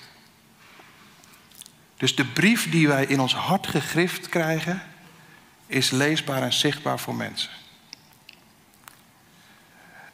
Dus 1.96 2.14
de 2.16 2.24
brief 2.24 2.70
die 2.70 2.88
wij 2.88 3.04
in 3.04 3.20
ons 3.20 3.34
hart 3.34 3.66
gegrift 3.66 4.28
krijgen, 4.28 4.82
is 5.66 5.90
leesbaar 5.90 6.42
en 6.42 6.52
zichtbaar 6.52 6.98
voor 6.98 7.14
mensen. 7.14 7.50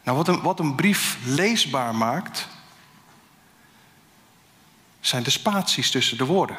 Nou, 0.02 0.16
wat 0.16 0.40
wat 0.40 0.60
een 0.60 0.74
brief 0.74 1.18
leesbaar 1.24 1.94
maakt, 1.94 2.48
zijn 5.00 5.22
de 5.22 5.30
spaties 5.30 5.90
tussen 5.90 6.18
de 6.18 6.24
woorden. 6.24 6.56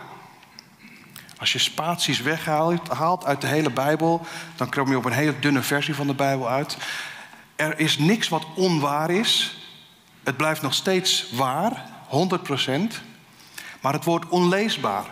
Als 1.38 1.54
je 1.54 1.60
spaties 1.60 2.22
weghaalt 2.22 3.26
uit 3.26 3.42
de 3.42 3.48
hele 3.48 3.70
Bijbel, 3.70 4.26
dan 4.56 4.70
kom 4.70 4.90
je 4.90 4.98
op 4.98 5.06
een 5.06 5.12
hele 5.12 5.40
dunne 5.40 5.62
versie 5.62 5.96
van 5.96 6.08
de 6.08 6.14
Bijbel 6.14 6.50
uit. 6.50 6.78
Er 7.56 7.80
is 7.80 7.98
niks 7.98 8.30
wat 8.30 8.46
onwaar 8.56 9.10
is. 9.10 9.58
Het 10.24 10.38
blijft 10.38 10.62
nog 10.62 10.74
steeds 10.74 11.32
waar, 11.32 11.86
100%. 12.10 12.10
Maar 13.82 13.94
het 13.94 14.04
wordt 14.04 14.30
onleesbaar, 14.30 15.06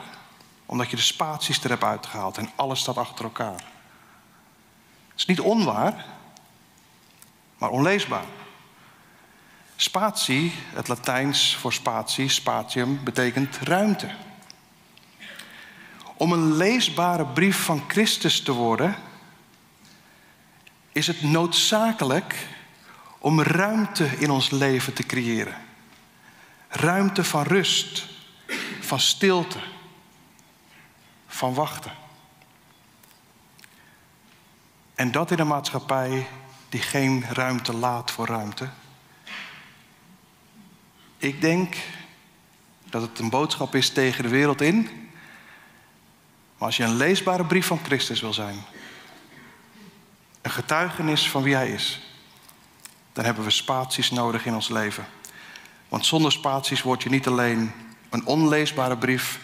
omdat 0.65 0.89
je 0.89 0.95
de 0.95 1.01
spaties 1.01 1.63
er 1.63 1.69
hebt 1.69 1.83
uitgehaald 1.83 2.37
en 2.37 2.49
alles 2.55 2.79
staat 2.79 2.97
achter 2.97 3.25
elkaar. 3.25 3.63
Het 5.07 5.17
is 5.17 5.25
niet 5.25 5.39
onwaar, 5.39 6.05
maar 7.57 7.69
onleesbaar. 7.69 8.25
Spatie, 9.81 10.53
het 10.73 10.87
Latijns 10.87 11.55
voor 11.55 11.73
spatie, 11.73 12.29
spatium, 12.29 13.03
betekent 13.03 13.57
ruimte. 13.57 14.09
Om 16.17 16.31
een 16.31 16.53
leesbare 16.55 17.25
brief 17.25 17.63
van 17.63 17.83
Christus 17.87 18.43
te 18.43 18.51
worden, 18.51 18.95
is 20.91 21.07
het 21.07 21.21
noodzakelijk 21.21 22.47
om 23.19 23.41
ruimte 23.41 24.05
in 24.05 24.29
ons 24.29 24.49
leven 24.49 24.93
te 24.93 25.03
creëren. 25.03 25.57
Ruimte 26.67 27.23
van 27.23 27.43
rust, 27.43 28.05
van 28.79 28.99
stilte, 28.99 29.59
van 31.27 31.53
wachten. 31.53 31.91
En 34.95 35.11
dat 35.11 35.31
in 35.31 35.39
een 35.39 35.47
maatschappij 35.47 36.27
die 36.69 36.81
geen 36.81 37.25
ruimte 37.29 37.73
laat 37.73 38.11
voor 38.11 38.27
ruimte. 38.27 38.69
Ik 41.19 41.41
denk 41.41 41.75
dat 42.85 43.01
het 43.01 43.19
een 43.19 43.29
boodschap 43.29 43.75
is 43.75 43.89
tegen 43.89 44.23
de 44.23 44.29
wereld 44.29 44.61
in. 44.61 44.81
Maar 46.57 46.67
als 46.67 46.77
je 46.77 46.83
een 46.83 46.95
leesbare 46.95 47.45
brief 47.45 47.65
van 47.65 47.79
Christus 47.83 48.21
wil 48.21 48.33
zijn, 48.33 48.63
een 50.41 50.51
getuigenis 50.51 51.29
van 51.29 51.43
wie 51.43 51.55
Hij 51.55 51.69
is, 51.69 52.01
dan 53.13 53.25
hebben 53.25 53.43
we 53.43 53.49
spaties 53.49 54.11
nodig 54.11 54.45
in 54.45 54.53
ons 54.53 54.69
leven. 54.69 55.05
Want 55.89 56.05
zonder 56.05 56.31
spaties 56.31 56.81
word 56.81 57.03
je 57.03 57.09
niet 57.09 57.27
alleen 57.27 57.73
Een 58.09 58.25
onleesbare 58.25 58.97
brief, 58.97 59.39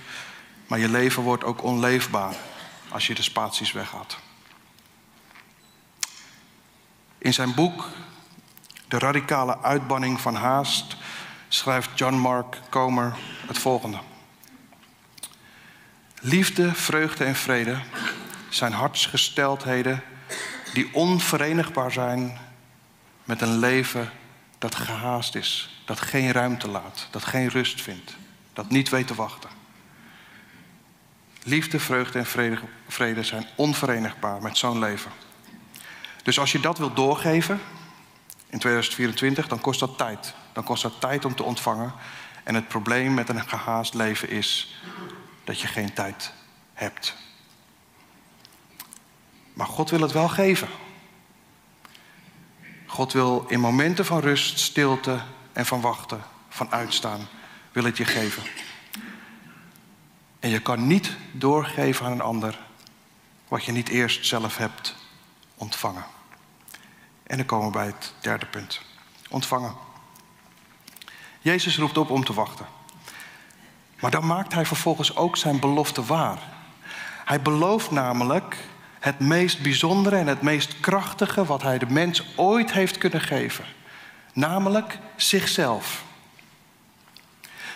maar 0.68 0.80
je 0.80 0.90
leven 0.90 1.24
wordt 1.24 1.44
ook 1.44 1.64
onleefbaar 1.64 2.36
als 2.90 3.08
je 3.08 3.16
de 3.16 3.22
spaties 3.22 3.72
weghaalt. 3.72 4.18
In 7.18 7.34
zijn 7.34 7.54
boek 7.54 7.90
De 8.88 9.00
radicale 9.00 9.62
uitbanning 9.62 10.22
van 10.22 10.36
haast 10.36 10.96
schrijft 11.48 11.90
John 11.96 12.16
Mark 12.16 12.60
Comer 12.70 13.16
het 13.48 13.58
volgende. 13.58 13.98
Liefde, 16.22 16.74
vreugde 16.74 17.24
en 17.24 17.36
vrede 17.36 17.80
zijn 18.50 18.74
hartsgesteldheden 18.74 20.04
die 20.74 20.94
onverenigbaar 20.94 21.92
zijn 21.92 22.38
met 23.24 23.42
een 23.42 23.58
leven 23.58 24.12
dat 24.58 24.76
gehaast 24.76 25.36
is, 25.36 25.82
dat 25.86 26.00
geen 26.00 26.32
ruimte 26.32 26.68
laat, 26.68 27.08
dat 27.12 27.26
geen 27.26 27.48
rust 27.48 27.82
vindt, 27.82 28.16
dat 28.54 28.70
niet 28.70 28.90
weet 28.90 29.08
te 29.08 29.16
wachten. 29.16 29.50
Liefde, 31.44 31.80
vreugde 31.80 32.20
en 32.20 32.26
vrede, 32.26 32.60
vrede 32.88 33.24
zijn 33.24 33.48
onverenigbaar 33.56 34.42
met 34.42 34.58
zo'n 34.58 34.80
leven. 34.80 35.12
Dus 36.24 36.40
als 36.40 36.52
je 36.52 36.60
dat 36.60 36.78
wilt 36.78 36.96
doorgeven 36.96 37.60
in 38.50 38.60
2024, 38.60 39.48
dan 39.48 39.60
kost 39.60 39.80
dat 39.80 39.98
tijd. 39.98 40.34
Dan 40.54 40.64
kost 40.64 40.84
dat 40.84 41.00
tijd 41.00 41.26
om 41.26 41.36
te 41.36 41.44
ontvangen. 41.44 41.94
En 42.44 42.56
het 42.56 42.68
probleem 42.68 43.14
met 43.14 43.30
een 43.30 43.48
gehaast 43.48 43.94
leven 43.94 44.30
is 44.30 44.82
dat 45.44 45.62
je 45.62 45.68
geen 45.68 45.94
tijd 45.94 46.32
hebt. 46.74 47.16
Maar 49.54 49.68
God 49.68 49.90
wil 49.90 50.02
het 50.02 50.12
wel 50.12 50.28
geven. 50.28 50.68
God 52.86 53.14
wil 53.14 53.46
in 53.48 53.60
momenten 53.60 54.06
van 54.06 54.20
rust, 54.20 54.60
stilte 54.60 55.20
en 55.54 55.66
van 55.66 55.82
wachten, 55.82 56.24
van 56.50 56.72
uitstaan, 56.72 57.28
wil 57.72 57.84
het 57.84 57.98
je 57.98 58.06
geven. 58.06 58.44
En 60.40 60.50
je 60.50 60.60
kan 60.60 60.88
niet 60.88 61.16
doorgeven 61.32 62.06
aan 62.06 62.12
een 62.12 62.22
ander 62.22 62.60
wat 63.48 63.66
je 63.66 63.72
niet 63.72 63.90
eerst 63.90 64.26
zelf 64.26 64.58
hebt 64.58 64.96
ontvangen. 65.56 66.06
En 67.28 67.38
dan 67.38 67.46
komen 67.46 67.66
we 67.66 67.72
bij 67.72 67.86
het 67.86 68.14
derde 68.20 68.46
punt. 68.46 68.82
Ontvangen. 69.30 69.76
Jezus 71.42 71.78
roept 71.78 71.98
op 71.98 72.10
om 72.10 72.24
te 72.24 72.34
wachten. 72.34 72.66
Maar 74.00 74.12
dan 74.12 74.26
maakt 74.26 74.54
hij 74.54 74.66
vervolgens 74.66 75.16
ook 75.16 75.38
zijn 75.38 75.60
belofte 75.60 76.04
waar. 76.04 76.40
Hij 77.26 77.42
belooft 77.42 77.92
namelijk 77.92 78.58
het 79.00 79.20
meest 79.20 79.62
bijzondere 79.62 80.16
en 80.16 80.28
het 80.28 80.42
meest 80.42 80.80
krachtige 80.80 81.46
wat 81.46 81.62
hij 81.62 81.78
de 81.78 81.90
mens 81.90 82.24
ooit 82.36 82.72
heeft 82.72 82.98
kunnen 82.98 83.22
geven. 83.22 83.66
Namelijk 84.34 85.00
zichzelf. 85.16 86.04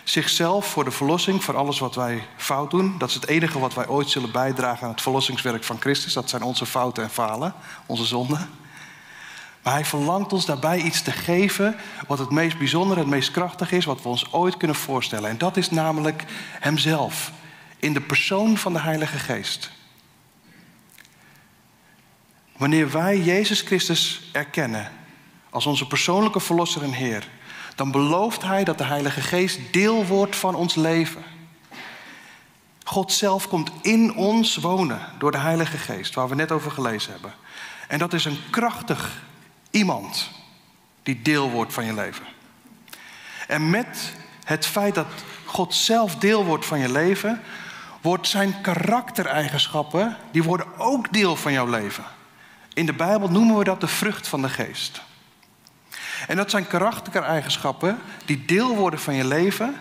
Zichzelf 0.03 0.65
voor 0.65 0.83
de 0.83 0.91
verlossing, 0.91 1.43
voor 1.43 1.55
alles 1.55 1.79
wat 1.79 1.95
wij 1.95 2.27
fout 2.37 2.71
doen. 2.71 2.97
Dat 2.97 3.09
is 3.09 3.15
het 3.15 3.27
enige 3.27 3.59
wat 3.59 3.73
wij 3.73 3.87
ooit 3.87 4.09
zullen 4.09 4.31
bijdragen 4.31 4.83
aan 4.83 4.91
het 4.91 5.01
verlossingswerk 5.01 5.63
van 5.63 5.79
Christus. 5.79 6.13
Dat 6.13 6.29
zijn 6.29 6.41
onze 6.41 6.65
fouten 6.65 7.03
en 7.03 7.09
falen, 7.09 7.53
onze 7.85 8.05
zonden. 8.05 8.49
Maar 9.69 9.77
hij 9.77 9.87
verlangt 9.87 10.33
ons 10.33 10.45
daarbij 10.45 10.81
iets 10.81 11.01
te 11.01 11.11
geven 11.11 11.75
wat 12.07 12.19
het 12.19 12.29
meest 12.29 12.57
bijzondere, 12.57 12.99
het 12.99 13.09
meest 13.09 13.31
krachtig 13.31 13.71
is, 13.71 13.85
wat 13.85 14.01
we 14.01 14.09
ons 14.09 14.33
ooit 14.33 14.57
kunnen 14.57 14.77
voorstellen. 14.77 15.29
En 15.29 15.37
dat 15.37 15.57
is 15.57 15.69
namelijk 15.69 16.23
Hemzelf, 16.59 17.31
in 17.79 17.93
de 17.93 18.01
persoon 18.01 18.57
van 18.57 18.73
de 18.73 18.79
Heilige 18.79 19.17
Geest. 19.17 19.71
Wanneer 22.57 22.91
wij 22.91 23.19
Jezus 23.19 23.61
Christus 23.61 24.29
erkennen 24.31 24.91
als 25.49 25.65
onze 25.65 25.87
persoonlijke 25.87 26.39
Verlosser 26.39 26.83
en 26.83 26.93
Heer, 26.93 27.27
dan 27.75 27.91
belooft 27.91 28.41
Hij 28.41 28.63
dat 28.63 28.77
de 28.77 28.83
Heilige 28.83 29.21
Geest 29.21 29.59
deel 29.71 30.05
wordt 30.05 30.35
van 30.35 30.55
ons 30.55 30.75
leven. 30.75 31.23
God 32.83 33.11
zelf 33.11 33.47
komt 33.47 33.71
in 33.81 34.15
ons 34.15 34.55
wonen 34.55 35.01
door 35.19 35.31
de 35.31 35.37
Heilige 35.37 35.77
Geest, 35.77 36.15
waar 36.15 36.29
we 36.29 36.35
net 36.35 36.51
over 36.51 36.71
gelezen 36.71 37.11
hebben. 37.11 37.33
En 37.87 37.99
dat 37.99 38.13
is 38.13 38.25
een 38.25 38.39
krachtig 38.49 39.27
iemand 39.69 40.29
die 41.03 41.21
deel 41.21 41.49
wordt 41.49 41.73
van 41.73 41.85
je 41.85 41.93
leven. 41.93 42.25
En 43.47 43.69
met 43.69 44.13
het 44.43 44.65
feit 44.65 44.95
dat 44.95 45.07
God 45.45 45.73
zelf 45.73 46.15
deel 46.15 46.45
wordt 46.45 46.65
van 46.65 46.79
je 46.79 46.91
leven, 46.91 47.41
wordt 48.01 48.27
zijn 48.27 48.61
karaktereigenschappen, 48.61 50.17
die 50.31 50.43
worden 50.43 50.77
ook 50.77 51.13
deel 51.13 51.35
van 51.35 51.51
jouw 51.51 51.67
leven. 51.67 52.03
In 52.73 52.85
de 52.85 52.93
Bijbel 52.93 53.29
noemen 53.29 53.57
we 53.57 53.63
dat 53.63 53.81
de 53.81 53.87
vrucht 53.87 54.27
van 54.27 54.41
de 54.41 54.49
geest. 54.49 55.01
En 56.27 56.35
dat 56.35 56.49
zijn 56.49 56.67
karaktereigenschappen 56.67 57.99
die 58.25 58.45
deel 58.45 58.75
worden 58.75 58.99
van 58.99 59.13
je 59.13 59.25
leven. 59.25 59.75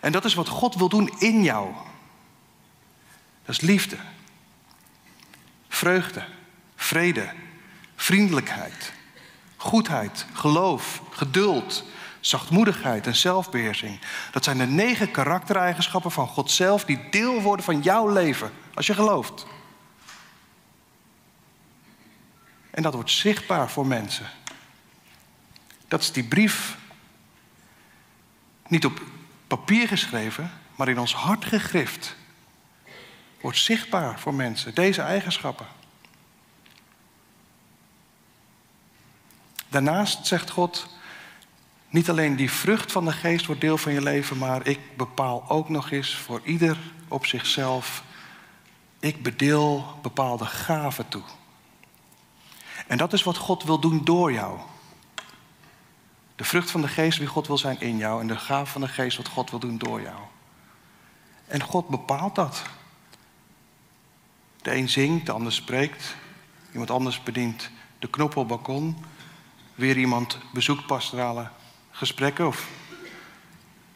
En 0.00 0.12
dat 0.12 0.24
is 0.24 0.34
wat 0.34 0.48
God 0.48 0.74
wil 0.74 0.88
doen 0.88 1.14
in 1.18 1.42
jou. 1.42 1.72
Dat 3.44 3.54
is 3.54 3.60
liefde, 3.60 3.96
vreugde, 5.68 6.24
vrede, 6.76 7.28
vriendelijkheid, 7.96 8.92
goedheid, 9.60 10.26
geloof, 10.32 11.02
geduld, 11.10 11.84
zachtmoedigheid 12.20 13.06
en 13.06 13.16
zelfbeheersing. 13.16 14.00
Dat 14.32 14.44
zijn 14.44 14.58
de 14.58 14.66
negen 14.66 15.10
karaktereigenschappen 15.10 16.10
van 16.10 16.26
God 16.26 16.50
zelf 16.50 16.84
die 16.84 17.08
deel 17.10 17.40
worden 17.40 17.64
van 17.64 17.80
jouw 17.80 18.08
leven 18.08 18.52
als 18.74 18.86
je 18.86 18.94
gelooft. 18.94 19.46
En 22.70 22.82
dat 22.82 22.94
wordt 22.94 23.10
zichtbaar 23.10 23.70
voor 23.70 23.86
mensen. 23.86 24.26
Dat 25.88 26.00
is 26.00 26.12
die 26.12 26.24
brief. 26.24 26.76
Niet 28.68 28.84
op 28.84 29.02
papier 29.46 29.88
geschreven, 29.88 30.52
maar 30.76 30.88
in 30.88 30.98
ons 30.98 31.14
hart 31.14 31.44
gegrift. 31.44 32.16
Wordt 33.40 33.58
zichtbaar 33.58 34.20
voor 34.20 34.34
mensen, 34.34 34.74
deze 34.74 35.02
eigenschappen. 35.02 35.66
Daarnaast 39.70 40.26
zegt 40.26 40.50
God, 40.50 40.86
niet 41.88 42.10
alleen 42.10 42.36
die 42.36 42.50
vrucht 42.50 42.92
van 42.92 43.04
de 43.04 43.12
geest 43.12 43.46
wordt 43.46 43.60
deel 43.60 43.78
van 43.78 43.92
je 43.92 44.02
leven, 44.02 44.38
maar 44.38 44.66
ik 44.66 44.96
bepaal 44.96 45.44
ook 45.48 45.68
nog 45.68 45.90
eens 45.90 46.16
voor 46.16 46.40
ieder 46.44 46.78
op 47.08 47.26
zichzelf, 47.26 48.04
ik 49.00 49.22
bedeel 49.22 49.98
bepaalde 50.02 50.44
gaven 50.44 51.08
toe. 51.08 51.22
En 52.86 52.98
dat 52.98 53.12
is 53.12 53.22
wat 53.22 53.36
God 53.36 53.62
wil 53.62 53.78
doen 53.78 54.04
door 54.04 54.32
jou. 54.32 54.58
De 56.36 56.44
vrucht 56.44 56.70
van 56.70 56.80
de 56.80 56.88
geest 56.88 57.18
wie 57.18 57.26
God 57.26 57.46
wil 57.46 57.58
zijn 57.58 57.80
in 57.80 57.96
jou 57.96 58.20
en 58.20 58.26
de 58.26 58.36
gave 58.36 58.72
van 58.72 58.80
de 58.80 58.88
geest 58.88 59.16
wat 59.16 59.28
God 59.28 59.50
wil 59.50 59.58
doen 59.58 59.78
door 59.78 60.00
jou. 60.00 60.18
En 61.46 61.62
God 61.62 61.88
bepaalt 61.88 62.34
dat. 62.34 62.62
De 64.62 64.74
een 64.74 64.88
zingt, 64.88 65.26
de 65.26 65.32
ander 65.32 65.52
spreekt, 65.52 66.16
iemand 66.72 66.90
anders 66.90 67.22
bedient 67.22 67.70
de 67.98 68.08
knop 68.08 68.36
op 68.36 68.36
het 68.36 68.46
balkon, 68.46 69.04
weer 69.80 69.98
iemand 69.98 70.38
bezoekt 70.52 70.86
pastorale 70.86 71.48
gesprekken 71.90 72.46
of 72.46 72.68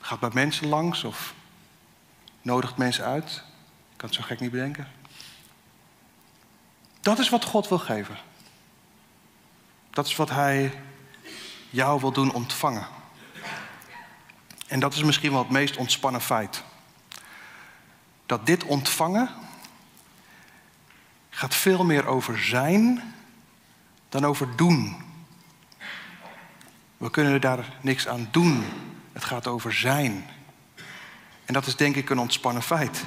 gaat 0.00 0.20
bij 0.20 0.30
mensen 0.32 0.68
langs 0.68 1.04
of 1.04 1.34
nodigt 2.42 2.76
mensen 2.76 3.04
uit. 3.04 3.42
Ik 3.90 3.96
kan 3.96 4.08
het 4.08 4.18
zo 4.18 4.24
gek 4.24 4.40
niet 4.40 4.50
bedenken. 4.50 4.88
Dat 7.00 7.18
is 7.18 7.28
wat 7.28 7.44
God 7.44 7.68
wil 7.68 7.78
geven. 7.78 8.16
Dat 9.90 10.06
is 10.06 10.16
wat 10.16 10.30
Hij 10.30 10.82
jou 11.70 12.00
wil 12.00 12.12
doen 12.12 12.32
ontvangen. 12.32 12.86
En 14.66 14.80
dat 14.80 14.94
is 14.94 15.02
misschien 15.02 15.30
wel 15.30 15.42
het 15.42 15.50
meest 15.50 15.76
ontspannen 15.76 16.20
feit. 16.20 16.62
Dat 18.26 18.46
dit 18.46 18.64
ontvangen 18.64 19.30
gaat 21.30 21.54
veel 21.54 21.84
meer 21.84 22.06
over 22.06 22.38
zijn 22.38 23.14
dan 24.08 24.24
over 24.24 24.56
doen. 24.56 25.03
We 27.04 27.10
kunnen 27.10 27.40
daar 27.40 27.64
niks 27.80 28.08
aan 28.08 28.28
doen. 28.30 28.64
Het 29.12 29.24
gaat 29.24 29.46
over 29.46 29.72
zijn. 29.72 30.26
En 31.44 31.54
dat 31.54 31.66
is 31.66 31.76
denk 31.76 31.96
ik 31.96 32.10
een 32.10 32.18
ontspannen 32.18 32.62
feit. 32.62 33.04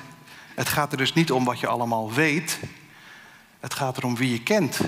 Het 0.56 0.70
gaat 0.70 0.92
er 0.92 0.98
dus 0.98 1.14
niet 1.14 1.32
om 1.32 1.46
wat 1.46 1.60
je 1.60 1.68
allemaal 1.68 2.14
weet. 2.14 2.60
Het 3.60 3.74
gaat 3.74 3.98
erom 3.98 4.16
wie 4.16 4.32
je 4.32 4.44
kent. 4.44 4.80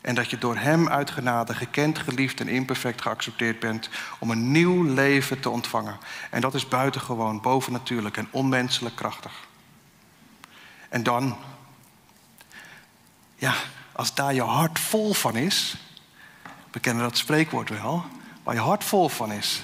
En 0.00 0.14
dat 0.14 0.30
je 0.30 0.38
door 0.38 0.56
Hem 0.56 0.88
uit 0.88 1.10
genade 1.10 1.54
gekend, 1.54 1.98
geliefd 1.98 2.40
en 2.40 2.48
imperfect 2.48 3.02
geaccepteerd 3.02 3.60
bent 3.60 3.88
om 4.18 4.30
een 4.30 4.50
nieuw 4.52 4.82
leven 4.82 5.40
te 5.40 5.50
ontvangen. 5.50 5.98
En 6.30 6.40
dat 6.40 6.54
is 6.54 6.68
buitengewoon, 6.68 7.40
bovennatuurlijk 7.40 8.16
en 8.16 8.28
onmenselijk 8.30 8.96
krachtig. 8.96 9.32
En 10.88 11.02
dan, 11.02 11.36
ja, 13.34 13.54
als 13.92 14.14
daar 14.14 14.34
je 14.34 14.42
hart 14.42 14.78
vol 14.78 15.12
van 15.12 15.36
is, 15.36 15.76
we 16.72 16.80
kennen 16.80 17.02
dat 17.02 17.16
spreekwoord 17.16 17.68
wel, 17.68 18.04
waar 18.42 18.54
je 18.54 18.60
hart 18.60 18.84
vol 18.84 19.08
van 19.08 19.32
is, 19.32 19.62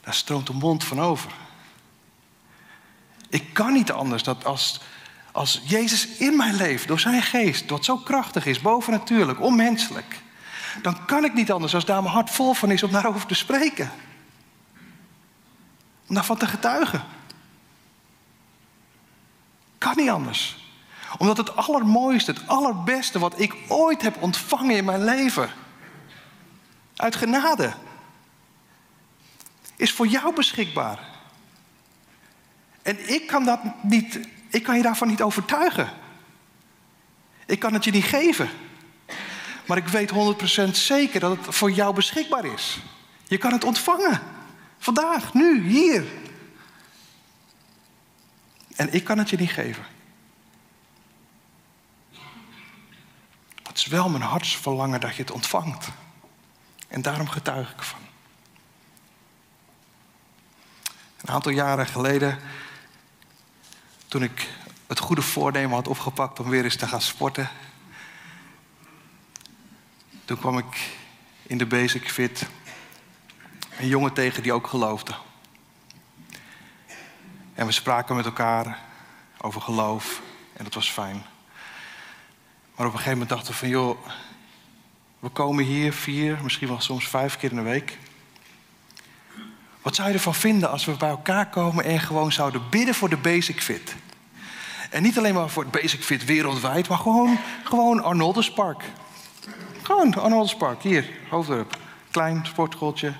daar 0.00 0.14
stroomt 0.14 0.46
de 0.46 0.52
mond 0.52 0.84
van 0.84 1.00
over. 1.00 1.32
Ik 3.28 3.54
kan 3.54 3.72
niet 3.72 3.92
anders 3.92 4.22
dat 4.22 4.44
als 4.44 4.80
als 5.34 5.60
Jezus 5.64 6.06
in 6.06 6.36
mij 6.36 6.52
leeft, 6.52 6.88
door 6.88 7.00
zijn 7.00 7.22
geest, 7.22 7.70
wat 7.70 7.84
zo 7.84 7.96
krachtig 7.96 8.46
is, 8.46 8.60
bovennatuurlijk, 8.60 9.40
onmenselijk, 9.40 10.20
dan 10.82 11.04
kan 11.04 11.24
ik 11.24 11.34
niet 11.34 11.52
anders 11.52 11.74
als 11.74 11.84
daar 11.84 12.02
mijn 12.02 12.14
hart 12.14 12.30
vol 12.30 12.52
van 12.52 12.70
is 12.70 12.82
om 12.82 12.90
daarover 12.90 13.26
te 13.26 13.34
spreken. 13.34 13.90
Om 16.08 16.14
daarvan 16.14 16.36
te 16.36 16.46
getuigen. 16.46 17.04
Kan 19.78 19.96
niet 19.96 20.10
anders. 20.10 20.68
Omdat 21.18 21.36
het 21.36 21.56
allermooiste, 21.56 22.30
het 22.30 22.48
allerbeste 22.48 23.18
wat 23.18 23.40
ik 23.40 23.54
ooit 23.68 24.02
heb 24.02 24.22
ontvangen 24.22 24.76
in 24.76 24.84
mijn 24.84 25.04
leven. 25.04 25.50
Uit 26.96 27.16
genade. 27.16 27.72
Is 29.76 29.92
voor 29.92 30.06
jou 30.06 30.34
beschikbaar. 30.34 30.98
En 32.82 33.14
ik 33.14 33.26
kan, 33.26 33.44
dat 33.44 33.60
niet, 33.82 34.20
ik 34.48 34.62
kan 34.62 34.76
je 34.76 34.82
daarvan 34.82 35.08
niet 35.08 35.22
overtuigen. 35.22 35.90
Ik 37.46 37.58
kan 37.58 37.72
het 37.72 37.84
je 37.84 37.90
niet 37.90 38.04
geven. 38.04 38.48
Maar 39.66 39.76
ik 39.76 39.88
weet 39.88 40.10
100% 40.68 40.70
zeker 40.70 41.20
dat 41.20 41.36
het 41.36 41.54
voor 41.54 41.70
jou 41.70 41.94
beschikbaar 41.94 42.44
is. 42.44 42.78
Je 43.26 43.38
kan 43.38 43.52
het 43.52 43.64
ontvangen. 43.64 44.20
Vandaag, 44.78 45.34
nu, 45.34 45.68
hier. 45.68 46.04
En 48.76 48.92
ik 48.92 49.04
kan 49.04 49.18
het 49.18 49.30
je 49.30 49.36
niet 49.36 49.50
geven. 49.50 49.84
Het 53.62 53.76
is 53.76 53.86
wel 53.86 54.08
mijn 54.08 54.22
hartsverlangen 54.22 55.00
dat 55.00 55.16
je 55.16 55.22
het 55.22 55.30
ontvangt. 55.30 55.88
En 56.94 57.02
daarom 57.02 57.28
getuig 57.28 57.70
ik 57.70 57.78
ervan. 57.78 58.00
Een 61.20 61.34
aantal 61.34 61.52
jaren 61.52 61.86
geleden, 61.86 62.38
toen 64.08 64.22
ik 64.22 64.48
het 64.86 64.98
goede 64.98 65.22
voornemen 65.22 65.74
had 65.74 65.88
opgepakt 65.88 66.40
om 66.40 66.48
weer 66.48 66.64
eens 66.64 66.76
te 66.76 66.86
gaan 66.86 67.00
sporten, 67.00 67.50
toen 70.24 70.38
kwam 70.38 70.58
ik 70.58 70.96
in 71.42 71.58
de 71.58 71.66
Basic 71.66 72.10
Fit 72.10 72.46
een 73.78 73.88
jongen 73.88 74.12
tegen 74.12 74.42
die 74.42 74.52
ook 74.52 74.66
geloofde. 74.66 75.14
En 77.54 77.66
we 77.66 77.72
spraken 77.72 78.16
met 78.16 78.24
elkaar 78.24 78.78
over 79.38 79.60
geloof 79.60 80.22
en 80.52 80.64
dat 80.64 80.74
was 80.74 80.90
fijn. 80.90 81.26
Maar 82.74 82.86
op 82.86 82.92
een 82.92 82.98
gegeven 82.98 83.12
moment 83.12 83.28
dachten 83.28 83.52
we 83.52 83.58
van 83.58 83.68
joh, 83.68 84.06
we 85.24 85.30
komen 85.30 85.64
hier 85.64 85.92
vier, 85.92 86.38
misschien 86.42 86.68
wel 86.68 86.80
soms 86.80 87.08
vijf 87.08 87.36
keer 87.36 87.50
in 87.50 87.56
de 87.56 87.62
week. 87.62 87.98
Wat 89.82 89.94
zou 89.94 90.08
je 90.08 90.14
ervan 90.14 90.34
vinden 90.34 90.70
als 90.70 90.84
we 90.84 90.92
bij 90.92 91.08
elkaar 91.08 91.48
komen 91.48 91.84
en 91.84 92.00
gewoon 92.00 92.32
zouden 92.32 92.62
bidden 92.70 92.94
voor 92.94 93.08
de 93.08 93.16
Basic 93.16 93.62
Fit? 93.62 93.94
En 94.90 95.02
niet 95.02 95.18
alleen 95.18 95.34
maar 95.34 95.48
voor 95.48 95.62
het 95.62 95.72
Basic 95.72 96.02
Fit 96.02 96.24
wereldwijd, 96.24 96.88
maar 96.88 96.98
gewoon, 96.98 97.38
gewoon 97.64 98.02
Arnoldus 98.02 98.52
Park. 98.52 98.82
Gewoon 99.82 100.14
Arnoldus 100.14 100.56
Park, 100.56 100.82
hier, 100.82 101.10
Hoofddorp. 101.28 101.78
Klein 102.10 102.46
sportschooltje. 102.46 103.12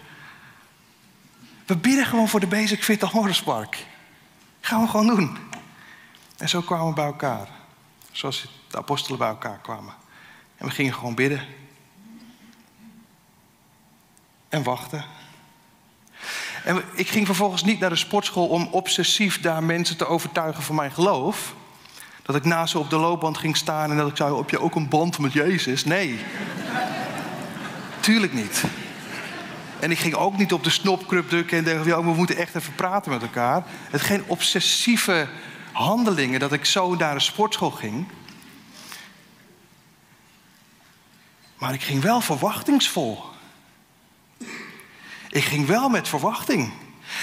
We 1.67 1.77
bidden 1.77 2.07
gewoon 2.07 2.29
voor 2.29 2.41
de 2.41 2.47
Basic 2.47 2.85
Fit 2.85 3.03
Arnoldus 3.03 3.43
Park. 3.43 3.87
Gaan 4.61 4.83
we 4.83 4.89
gewoon 4.89 5.07
doen. 5.07 5.39
En 6.37 6.49
zo 6.49 6.61
kwamen 6.61 6.89
we 6.89 6.95
bij 6.95 7.05
elkaar. 7.05 7.49
Zoals 8.13 8.49
de 8.69 8.77
apostelen 8.77 9.19
bij 9.19 9.29
elkaar 9.29 9.59
kwamen. 9.59 9.95
En 10.57 10.67
we 10.67 10.73
gingen 10.73 10.95
gewoon 10.95 11.15
bidden. 11.15 11.64
En 14.55 14.63
wachten. 14.63 15.05
En 16.65 16.83
ik 16.93 17.09
ging 17.09 17.27
vervolgens 17.27 17.65
niet 17.65 17.81
naar 17.81 17.91
de 17.91 17.97
sportschool 17.97 18.47
om 18.47 18.69
obsessief 18.71 19.41
daar 19.41 19.63
mensen 19.63 19.97
te 19.97 20.07
overtuigen 20.07 20.63
van 20.63 20.75
mijn 20.75 20.93
geloof. 20.93 21.55
Dat 22.23 22.37
ik 22.37 22.45
naast 22.45 22.71
ze 22.71 22.79
op 22.79 22.91
de 22.91 22.97
loopband 22.97 23.39
ging 23.39 23.57
staan 23.57 23.91
en 23.91 23.97
dat 23.97 24.09
ik 24.09 24.17
zei: 24.17 24.37
Heb 24.37 24.51
je 24.51 24.61
ook 24.61 24.75
een 24.75 24.89
band 24.89 25.19
met 25.19 25.33
Jezus? 25.33 25.85
Nee. 25.85 26.21
Tuurlijk 28.01 28.33
niet. 28.33 28.63
En 29.81 29.91
ik 29.91 29.99
ging 29.99 30.15
ook 30.15 30.37
niet 30.37 30.53
op 30.53 30.65
de 30.65 30.71
snopclub 30.71 31.29
drukken 31.29 31.59
en 31.59 31.65
denken: 31.65 31.87
ja, 31.87 32.03
we 32.03 32.15
moeten 32.15 32.37
echt 32.37 32.55
even 32.55 32.75
praten 32.75 33.11
met 33.13 33.23
elkaar. 33.23 33.65
Het 33.91 34.01
geen 34.01 34.25
obsessieve 34.27 35.29
handelingen 35.73 36.41
dat 36.41 36.53
ik 36.53 36.65
zo 36.65 36.95
naar 36.95 37.15
de 37.15 37.21
sportschool 37.21 37.71
ging. 37.71 38.07
Maar 41.59 41.75
ik 41.75 41.83
ging 41.83 42.03
wel 42.03 42.21
verwachtingsvol. 42.21 43.33
Ik 45.35 45.45
ging 45.45 45.67
wel 45.67 45.89
met 45.89 46.09
verwachting. 46.09 46.73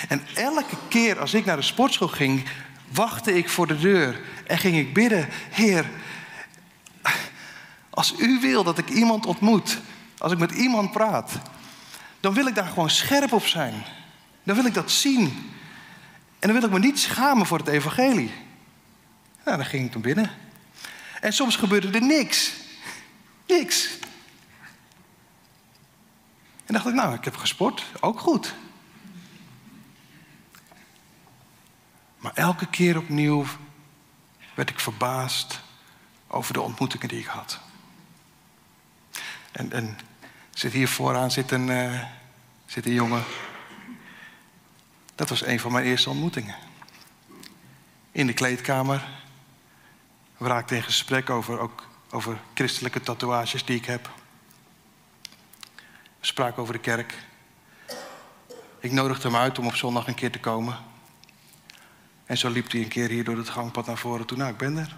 En 0.08 0.22
elke 0.34 0.76
keer 0.88 1.20
als 1.20 1.34
ik 1.34 1.46
naar 1.46 1.56
de 1.56 1.62
sportschool 1.62 2.08
ging, 2.08 2.46
wachtte 2.94 3.38
ik 3.38 3.50
voor 3.50 3.68
de 3.68 3.80
deur 3.80 4.22
en 4.48 4.58
ging 4.58 4.78
ik 4.78 4.94
bidden: 4.94 5.28
Heer, 5.50 5.90
als 7.90 8.14
u 8.18 8.40
wil 8.40 8.64
dat 8.64 8.78
ik 8.78 8.90
iemand 8.90 9.26
ontmoet, 9.26 9.80
als 10.18 10.32
ik 10.32 10.38
met 10.38 10.52
iemand 10.52 10.92
praat, 10.92 11.32
dan 12.20 12.34
wil 12.34 12.48
ik 12.48 12.56
daar 12.56 12.68
gewoon 12.68 12.90
scherp 12.90 13.32
op 13.32 13.46
zijn. 13.46 13.74
Dan 14.44 14.56
wil 14.56 14.66
ik 14.66 14.74
dat 14.74 14.92
zien. 14.92 15.52
En 16.40 16.50
dan 16.50 16.54
wil 16.54 16.64
ik 16.64 16.72
me 16.72 16.80
niet 16.80 17.00
schamen 17.00 17.46
voor 17.46 17.58
het 17.58 17.68
evangelie. 17.68 18.32
Nou, 19.46 19.58
dan 19.58 19.66
ging 19.66 19.86
ik 19.86 19.92
toen 19.92 20.02
binnen. 20.02 20.32
En 21.22 21.34
soms 21.34 21.56
gebeurde 21.56 21.92
er 21.92 22.06
niks. 22.06 22.52
Niks. 23.48 23.90
En 26.72 26.78
dacht 26.78 26.90
ik, 26.90 26.94
nou, 26.94 27.14
ik 27.14 27.24
heb 27.24 27.36
gesport, 27.36 27.86
ook 28.00 28.20
goed. 28.20 28.56
Maar 32.18 32.32
elke 32.34 32.66
keer 32.66 32.98
opnieuw 32.98 33.46
werd 34.54 34.70
ik 34.70 34.80
verbaasd 34.80 35.60
over 36.28 36.54
de 36.54 36.62
ontmoetingen 36.62 37.08
die 37.08 37.20
ik 37.20 37.26
had. 37.26 37.60
En, 39.52 39.72
en 39.72 40.00
zit 40.50 40.74
hier 40.74 40.88
vooraan 40.88 41.32
zit 41.32 41.52
een, 41.52 41.68
uh, 41.68 42.04
zit 42.66 42.86
een 42.86 42.94
jongen. 42.94 43.24
Dat 45.16 45.30
was 45.30 45.46
een 45.46 45.60
van 45.60 45.72
mijn 45.72 45.86
eerste 45.86 46.10
ontmoetingen. 46.10 46.56
In 48.12 48.28
de 48.28 48.34
kleedkamer. 48.34 49.08
We 50.38 50.48
raakten 50.48 50.76
in 50.76 50.84
gesprek 50.84 51.30
over, 51.30 51.60
ook 51.60 51.88
over 52.12 52.40
christelijke 52.54 53.02
tatoeages 53.02 53.66
die 53.66 53.78
ik 53.78 53.86
heb. 53.86 54.21
We 56.22 56.28
spraken 56.28 56.62
over 56.62 56.74
de 56.74 56.80
kerk. 56.80 57.18
Ik 58.80 58.92
nodigde 58.92 59.28
hem 59.28 59.38
uit 59.38 59.60
om 59.60 59.66
op 59.68 59.76
zondag 59.76 60.08
een 60.08 60.16
keer 60.16 60.32
te 60.32 60.40
komen. 60.40 60.78
En 62.26 62.38
zo 62.38 62.50
liep 62.50 62.72
hij 62.72 62.82
een 62.82 62.88
keer 62.88 63.10
hier 63.10 63.24
door 63.24 63.38
het 63.38 63.50
gangpad 63.50 63.86
naar 63.86 63.98
voren 63.98 64.26
toe. 64.26 64.38
Nou, 64.38 64.52
ik 64.52 64.58
ben 64.58 64.78
er. 64.78 64.96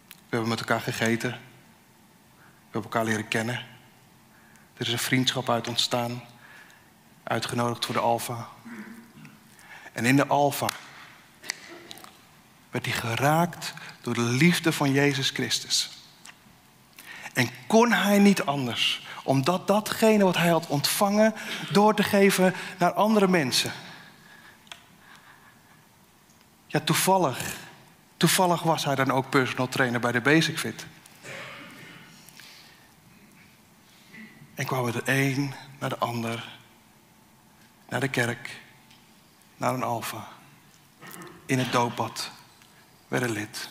We 0.00 0.36
hebben 0.36 0.48
met 0.48 0.58
elkaar 0.58 0.80
gegeten. 0.80 1.30
We 1.30 1.38
hebben 2.62 2.82
elkaar 2.82 3.04
leren 3.04 3.28
kennen. 3.28 3.66
Er 4.74 4.86
is 4.86 4.92
een 4.92 4.98
vriendschap 4.98 5.50
uit 5.50 5.68
ontstaan. 5.68 6.22
Uitgenodigd 7.22 7.84
voor 7.84 7.94
de 7.94 8.00
Alfa. 8.00 8.48
En 9.92 10.04
in 10.04 10.16
de 10.16 10.26
Alfa 10.26 10.68
werd 12.70 12.86
hij 12.86 12.94
geraakt 12.94 13.74
door 14.00 14.14
de 14.14 14.20
liefde 14.20 14.72
van 14.72 14.92
Jezus 14.92 15.30
Christus. 15.30 15.97
En 17.38 17.50
kon 17.66 17.92
hij 17.92 18.18
niet 18.18 18.42
anders, 18.42 19.06
omdat 19.22 19.66
datgene 19.66 20.24
wat 20.24 20.36
hij 20.36 20.48
had 20.48 20.66
ontvangen 20.66 21.34
door 21.72 21.94
te 21.94 22.02
geven 22.02 22.54
naar 22.78 22.92
andere 22.92 23.28
mensen. 23.28 23.72
Ja, 26.66 26.80
toevallig. 26.80 27.56
Toevallig 28.16 28.62
was 28.62 28.84
hij 28.84 28.94
dan 28.94 29.10
ook 29.10 29.30
personal 29.30 29.68
trainer 29.68 30.00
bij 30.00 30.12
de 30.12 30.20
Basic 30.20 30.58
Fit. 30.58 30.86
En 34.54 34.66
kwamen 34.66 34.92
de 34.92 35.02
een 35.04 35.54
naar 35.78 35.88
de 35.88 35.98
ander, 35.98 36.48
naar 37.88 38.00
de 38.00 38.08
kerk, 38.08 38.60
naar 39.56 39.74
een 39.74 39.82
alfa. 39.82 40.28
In 41.46 41.58
het 41.58 41.72
doopbad 41.72 42.30
werden 43.08 43.30
lid. 43.30 43.68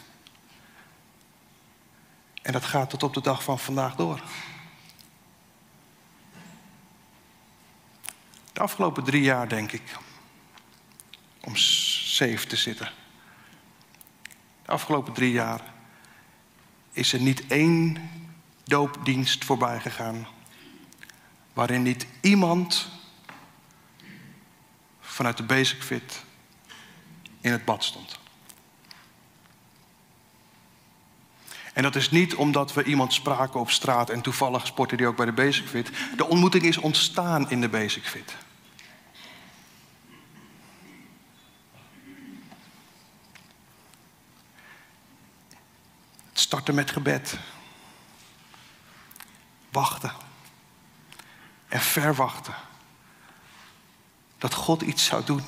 En 2.47 2.53
dat 2.53 2.65
gaat 2.65 2.89
tot 2.89 3.03
op 3.03 3.13
de 3.13 3.21
dag 3.21 3.43
van 3.43 3.59
vandaag 3.59 3.95
door. 3.95 4.21
De 8.53 8.59
afgelopen 8.59 9.03
drie 9.03 9.21
jaar, 9.21 9.49
denk 9.49 9.71
ik, 9.71 9.97
om 11.41 11.55
safe 11.55 12.47
te 12.47 12.55
zitten. 12.55 12.91
De 14.65 14.71
afgelopen 14.71 15.13
drie 15.13 15.31
jaar 15.31 15.61
is 16.91 17.13
er 17.13 17.19
niet 17.19 17.47
één 17.47 18.09
doopdienst 18.63 19.45
voorbij 19.45 19.79
gegaan 19.79 20.27
waarin 21.53 21.81
niet 21.81 22.07
iemand 22.21 22.89
vanuit 24.99 25.37
de 25.37 25.43
Basic 25.43 25.83
Fit 25.83 26.23
in 27.41 27.51
het 27.51 27.65
bad 27.65 27.83
stond. 27.83 28.19
En 31.77 31.83
dat 31.83 31.95
is 31.95 32.11
niet 32.11 32.35
omdat 32.35 32.73
we 32.73 32.83
iemand 32.83 33.13
spraken 33.13 33.59
op 33.59 33.71
straat 33.71 34.09
en 34.09 34.21
toevallig 34.21 34.67
sportte 34.67 34.95
die 34.95 35.07
ook 35.07 35.15
bij 35.15 35.25
de 35.25 35.31
Basic 35.31 35.67
Fit. 35.67 35.91
De 36.15 36.27
ontmoeting 36.27 36.63
is 36.63 36.77
ontstaan 36.77 37.49
in 37.49 37.61
de 37.61 37.69
Basic 37.69 38.03
Fit. 38.03 38.35
Het 46.29 46.39
starten 46.39 46.75
met 46.75 46.91
gebed. 46.91 47.37
Wachten. 49.71 50.11
En 51.67 51.81
verwachten. 51.81 52.55
Dat 54.37 54.53
God 54.53 54.81
iets 54.81 55.05
zou 55.05 55.23
doen. 55.23 55.43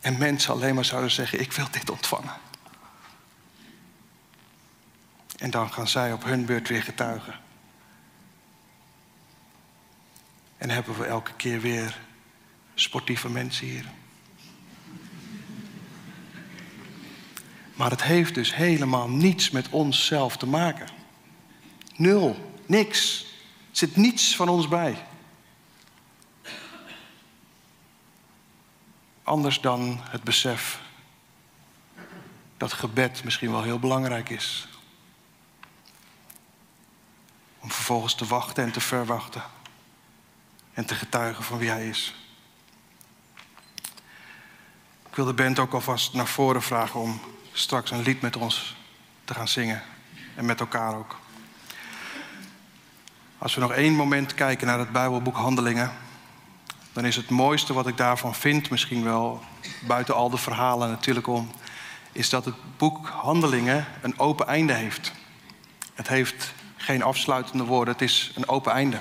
En 0.00 0.18
mensen 0.18 0.52
alleen 0.52 0.74
maar 0.74 0.84
zouden 0.84 1.10
zeggen: 1.10 1.40
Ik 1.40 1.52
wil 1.52 1.66
dit 1.70 1.90
ontvangen. 1.90 2.47
En 5.38 5.50
dan 5.50 5.72
gaan 5.72 5.88
zij 5.88 6.12
op 6.12 6.24
hun 6.24 6.46
beurt 6.46 6.68
weer 6.68 6.82
getuigen. 6.82 7.34
En 10.56 10.70
hebben 10.70 10.98
we 10.98 11.04
elke 11.04 11.32
keer 11.36 11.60
weer 11.60 11.98
sportieve 12.74 13.30
mensen 13.30 13.66
hier. 13.66 13.84
Maar 17.74 17.90
het 17.90 18.02
heeft 18.02 18.34
dus 18.34 18.54
helemaal 18.54 19.08
niets 19.08 19.50
met 19.50 19.68
onszelf 19.68 20.36
te 20.36 20.46
maken. 20.46 20.88
Nul, 21.96 22.52
niks. 22.66 23.26
Er 23.70 23.76
zit 23.76 23.96
niets 23.96 24.36
van 24.36 24.48
ons 24.48 24.68
bij. 24.68 25.06
Anders 29.22 29.60
dan 29.60 30.00
het 30.02 30.22
besef 30.22 30.80
dat 32.56 32.72
gebed 32.72 33.24
misschien 33.24 33.50
wel 33.50 33.62
heel 33.62 33.78
belangrijk 33.78 34.28
is. 34.28 34.68
Om 37.60 37.70
vervolgens 37.70 38.14
te 38.14 38.26
wachten 38.26 38.64
en 38.64 38.72
te 38.72 38.80
verwachten. 38.80 39.42
En 40.74 40.86
te 40.86 40.94
getuigen 40.94 41.44
van 41.44 41.58
wie 41.58 41.70
Hij 41.70 41.88
is. 41.88 42.14
Ik 45.08 45.14
wil 45.14 45.24
de 45.24 45.42
band 45.42 45.58
ook 45.58 45.72
alvast 45.72 46.12
naar 46.12 46.26
voren 46.26 46.62
vragen 46.62 47.00
om 47.00 47.20
straks 47.52 47.90
een 47.90 48.02
lied 48.02 48.20
met 48.20 48.36
ons 48.36 48.76
te 49.24 49.34
gaan 49.34 49.48
zingen. 49.48 49.82
En 50.34 50.44
met 50.44 50.60
elkaar 50.60 50.94
ook. 50.94 51.16
Als 53.38 53.54
we 53.54 53.60
nog 53.60 53.72
één 53.72 53.94
moment 53.94 54.34
kijken 54.34 54.66
naar 54.66 54.78
het 54.78 54.92
Bijbelboek 54.92 55.36
Handelingen, 55.36 55.92
dan 56.92 57.04
is 57.04 57.16
het 57.16 57.30
mooiste 57.30 57.72
wat 57.72 57.86
ik 57.86 57.96
daarvan 57.96 58.34
vind, 58.34 58.70
misschien 58.70 59.04
wel 59.04 59.42
buiten 59.86 60.14
al 60.14 60.30
de 60.30 60.36
verhalen 60.36 60.90
natuurlijk 60.90 61.26
om, 61.26 61.50
is 62.12 62.28
dat 62.28 62.44
het 62.44 62.54
boek 62.76 63.08
Handelingen 63.08 63.86
een 64.02 64.18
open 64.18 64.46
einde 64.46 64.72
heeft. 64.72 65.12
Het 65.94 66.08
heeft 66.08 66.52
geen 66.88 67.02
afsluitende 67.02 67.64
woorden, 67.64 67.94
het 67.94 68.02
is 68.02 68.32
een 68.34 68.48
open 68.48 68.72
einde. 68.72 68.98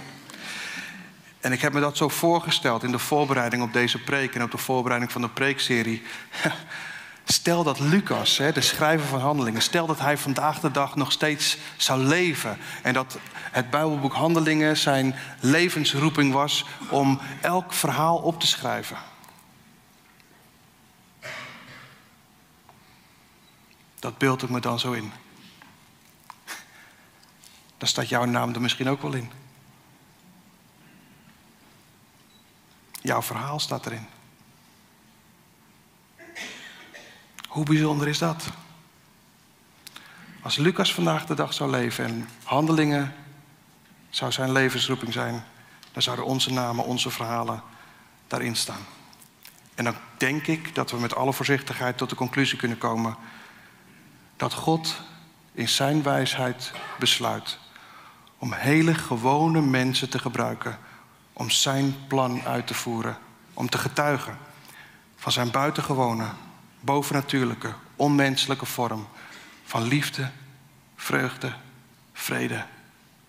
En 1.39 1.51
ik 1.51 1.61
heb 1.61 1.73
me 1.73 1.79
dat 1.79 1.97
zo 1.97 2.07
voorgesteld 2.09 2.83
in 2.83 2.91
de 2.91 2.99
voorbereiding 2.99 3.63
op 3.63 3.73
deze 3.73 3.97
preek 3.97 4.35
en 4.35 4.43
op 4.43 4.51
de 4.51 4.57
voorbereiding 4.57 5.11
van 5.11 5.21
de 5.21 5.29
preekserie. 5.29 6.03
Stel 7.25 7.63
dat 7.63 7.79
Lucas, 7.79 8.37
de 8.37 8.61
schrijver 8.61 9.07
van 9.07 9.19
Handelingen, 9.19 9.61
stel 9.61 9.85
dat 9.85 9.99
hij 9.99 10.17
vandaag 10.17 10.59
de 10.59 10.71
dag 10.71 10.95
nog 10.95 11.11
steeds 11.11 11.57
zou 11.77 12.03
leven. 12.03 12.57
En 12.83 12.93
dat 12.93 13.17
het 13.51 13.69
Bijbelboek 13.69 14.13
Handelingen 14.13 14.77
zijn 14.77 15.15
levensroeping 15.39 16.33
was 16.33 16.65
om 16.89 17.19
elk 17.41 17.73
verhaal 17.73 18.17
op 18.17 18.39
te 18.39 18.47
schrijven. 18.47 18.97
Dat 23.99 24.17
beeld 24.17 24.43
ik 24.43 24.49
me 24.49 24.59
dan 24.59 24.79
zo 24.79 24.91
in. 24.91 25.11
Dan 27.77 27.87
staat 27.87 28.09
jouw 28.09 28.25
naam 28.25 28.53
er 28.53 28.61
misschien 28.61 28.89
ook 28.89 29.01
wel 29.01 29.13
in. 29.13 29.31
Jouw 33.01 33.21
verhaal 33.21 33.59
staat 33.59 33.85
erin. 33.85 34.07
Hoe 37.47 37.65
bijzonder 37.65 38.07
is 38.07 38.17
dat? 38.17 38.49
Als 40.41 40.55
Lucas 40.55 40.93
vandaag 40.93 41.25
de 41.25 41.33
dag 41.33 41.53
zou 41.53 41.69
leven 41.69 42.05
en 42.05 42.29
handelingen 42.43 43.15
zou 44.09 44.31
zijn 44.31 44.51
levensroeping 44.51 45.13
zijn, 45.13 45.43
dan 45.91 46.01
zouden 46.01 46.25
onze 46.25 46.51
namen, 46.53 46.85
onze 46.85 47.09
verhalen 47.09 47.63
daarin 48.27 48.55
staan. 48.55 48.85
En 49.75 49.83
dan 49.83 49.95
denk 50.17 50.47
ik 50.47 50.75
dat 50.75 50.91
we 50.91 50.97
met 50.97 51.15
alle 51.15 51.33
voorzichtigheid 51.33 51.97
tot 51.97 52.09
de 52.09 52.15
conclusie 52.15 52.57
kunnen 52.57 52.77
komen 52.77 53.15
dat 54.37 54.53
God 54.53 55.01
in 55.51 55.69
zijn 55.69 56.03
wijsheid 56.03 56.71
besluit 56.99 57.59
om 58.37 58.53
hele 58.53 58.93
gewone 58.93 59.61
mensen 59.61 60.09
te 60.09 60.19
gebruiken 60.19 60.77
om 61.33 61.49
zijn 61.49 61.95
plan 62.07 62.41
uit 62.41 62.67
te 62.67 62.73
voeren, 62.73 63.17
om 63.53 63.69
te 63.69 63.77
getuigen 63.77 64.37
van 65.15 65.31
zijn 65.31 65.51
buitengewone, 65.51 66.25
bovennatuurlijke, 66.79 67.73
onmenselijke 67.95 68.65
vorm 68.65 69.07
van 69.63 69.83
liefde, 69.83 70.29
vreugde, 70.95 71.53
vrede 72.13 72.65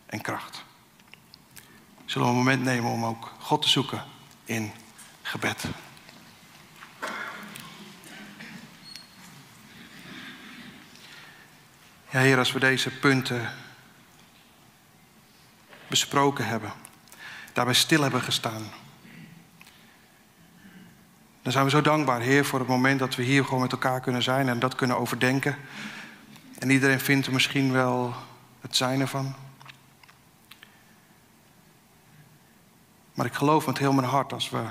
en 0.07 0.21
kracht. 0.21 0.65
Zullen 2.05 2.27
we 2.27 2.33
een 2.33 2.39
moment 2.39 2.63
nemen 2.63 2.91
om 2.91 3.05
ook 3.05 3.33
God 3.39 3.63
te 3.63 3.69
zoeken 3.69 4.05
in 4.45 4.73
gebed. 5.23 5.65
Ja, 12.11 12.21
Heer, 12.21 12.39
als 12.39 12.53
we 12.53 12.61
deze 12.61 12.91
punten 12.91 13.53
besproken 15.89 16.47
hebben, 16.47 16.73
daarbij 17.53 17.75
stil 17.75 18.03
hebben 18.03 18.23
gestaan, 18.23 18.63
dan 21.49 21.57
zijn 21.57 21.69
we 21.69 21.77
zo 21.77 21.91
dankbaar, 21.91 22.21
Heer, 22.21 22.45
voor 22.45 22.59
het 22.59 22.69
moment 22.69 22.99
dat 22.99 23.15
we 23.15 23.23
hier 23.23 23.45
gewoon 23.45 23.61
met 23.61 23.73
elkaar 23.73 24.01
kunnen 24.01 24.23
zijn 24.23 24.49
en 24.49 24.59
dat 24.59 24.75
kunnen 24.75 24.99
overdenken. 24.99 25.57
En 26.59 26.71
iedereen 26.71 27.01
vindt 27.01 27.27
er 27.27 27.33
misschien 27.33 27.73
wel 27.73 28.15
het 28.61 28.77
zijn 28.77 29.01
ervan. 29.01 29.35
Maar 33.15 33.27
ik 33.27 33.35
geloof 33.35 33.67
met 33.67 33.79
heel 33.79 33.93
mijn 33.93 34.09
hart 34.09 34.33
als 34.33 34.51
we 34.51 34.65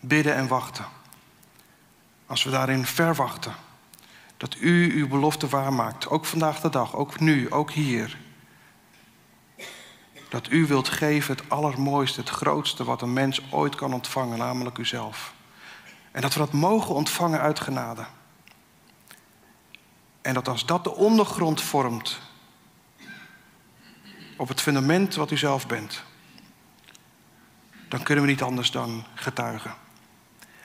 bidden 0.00 0.34
en 0.34 0.48
wachten. 0.48 0.84
Als 2.26 2.44
we 2.44 2.50
daarin 2.50 2.86
verwachten. 2.86 3.52
Dat 4.36 4.56
u 4.60 4.92
uw 5.00 5.08
belofte 5.08 5.48
waarmaakt. 5.48 6.08
Ook 6.08 6.24
vandaag 6.24 6.60
de 6.60 6.70
dag, 6.70 6.94
ook 6.96 7.20
nu, 7.20 7.50
ook 7.50 7.70
hier. 7.70 8.18
Dat 10.28 10.50
u 10.50 10.66
wilt 10.66 10.88
geven 10.88 11.36
het 11.36 11.50
allermooiste, 11.50 12.20
het 12.20 12.28
grootste 12.28 12.84
wat 12.84 13.02
een 13.02 13.12
mens 13.12 13.52
ooit 13.52 13.74
kan 13.74 13.92
ontvangen, 13.92 14.38
namelijk 14.38 14.78
uzelf. 14.78 15.34
En 16.10 16.20
dat 16.20 16.32
we 16.32 16.38
dat 16.38 16.52
mogen 16.52 16.94
ontvangen 16.94 17.40
uit 17.40 17.60
genade. 17.60 18.06
En 20.20 20.34
dat 20.34 20.48
als 20.48 20.66
dat 20.66 20.84
de 20.84 20.94
ondergrond 20.94 21.62
vormt 21.62 22.20
op 24.36 24.48
het 24.48 24.60
fundament 24.60 25.14
wat 25.14 25.30
u 25.30 25.36
zelf 25.36 25.66
bent, 25.66 26.02
dan 27.88 28.02
kunnen 28.02 28.24
we 28.24 28.30
niet 28.30 28.42
anders 28.42 28.70
dan 28.70 29.04
getuigen. 29.14 29.74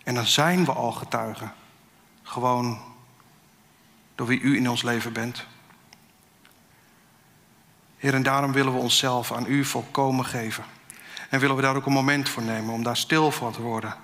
En 0.03 0.15
dan 0.15 0.25
zijn 0.25 0.65
we 0.65 0.71
al 0.71 0.91
getuigen. 0.91 1.53
Gewoon 2.23 2.81
door 4.15 4.27
wie 4.27 4.39
u 4.39 4.55
in 4.55 4.69
ons 4.69 4.81
leven 4.81 5.13
bent. 5.13 5.45
Heer, 8.03 8.13
en 8.13 8.23
daarom 8.23 8.51
willen 8.51 8.73
we 8.73 8.79
onszelf 8.79 9.31
aan 9.31 9.45
u 9.47 9.65
volkomen 9.65 10.25
geven. 10.25 10.63
En 11.29 11.39
willen 11.39 11.55
we 11.55 11.61
daar 11.61 11.75
ook 11.75 11.85
een 11.85 11.91
moment 11.91 12.29
voor 12.29 12.43
nemen 12.43 12.73
om 12.73 12.83
daar 12.83 12.97
stil 12.97 13.31
voor 13.31 13.51
te 13.51 13.61
worden. 13.61 13.95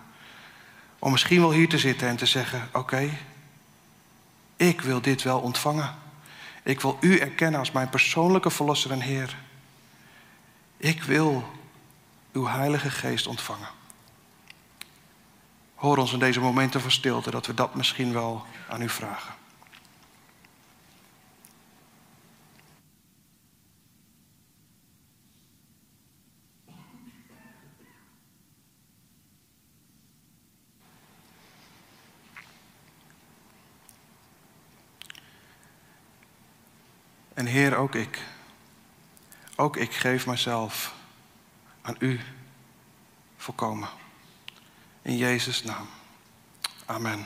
Om 0.99 1.12
misschien 1.12 1.39
wel 1.39 1.51
hier 1.51 1.69
te 1.69 1.77
zitten 1.77 2.07
en 2.07 2.15
te 2.15 2.25
zeggen: 2.25 2.69
Oké, 2.73 3.09
ik 4.55 4.81
wil 4.81 5.01
dit 5.01 5.23
wel 5.23 5.39
ontvangen. 5.39 5.95
Ik 6.63 6.81
wil 6.81 6.97
u 6.99 7.17
erkennen 7.17 7.59
als 7.59 7.71
mijn 7.71 7.89
persoonlijke 7.89 8.49
verlosser 8.49 8.91
en 8.91 9.01
Heer. 9.01 9.38
Ik 10.77 11.03
wil 11.03 11.49
uw 12.31 12.47
Heilige 12.47 12.89
Geest 12.89 13.27
ontvangen. 13.27 13.69
Hoor 15.75 15.97
ons 15.97 16.13
in 16.13 16.19
deze 16.19 16.39
momenten 16.39 16.81
van 16.81 16.91
stilte 16.91 17.31
dat 17.31 17.45
we 17.45 17.53
dat 17.53 17.75
misschien 17.75 18.13
wel 18.13 18.45
aan 18.67 18.81
u 18.81 18.89
vragen. 18.89 19.38
En 37.39 37.45
Heer, 37.45 37.75
ook 37.75 37.95
ik. 37.95 38.19
Ook 39.55 39.77
ik 39.77 39.93
geef 39.93 40.25
mezelf 40.25 40.93
aan 41.81 41.95
u 41.99 42.19
volkomen. 43.37 43.89
In 45.01 45.17
Jezus' 45.17 45.63
naam. 45.63 45.89
Amen. 46.85 47.25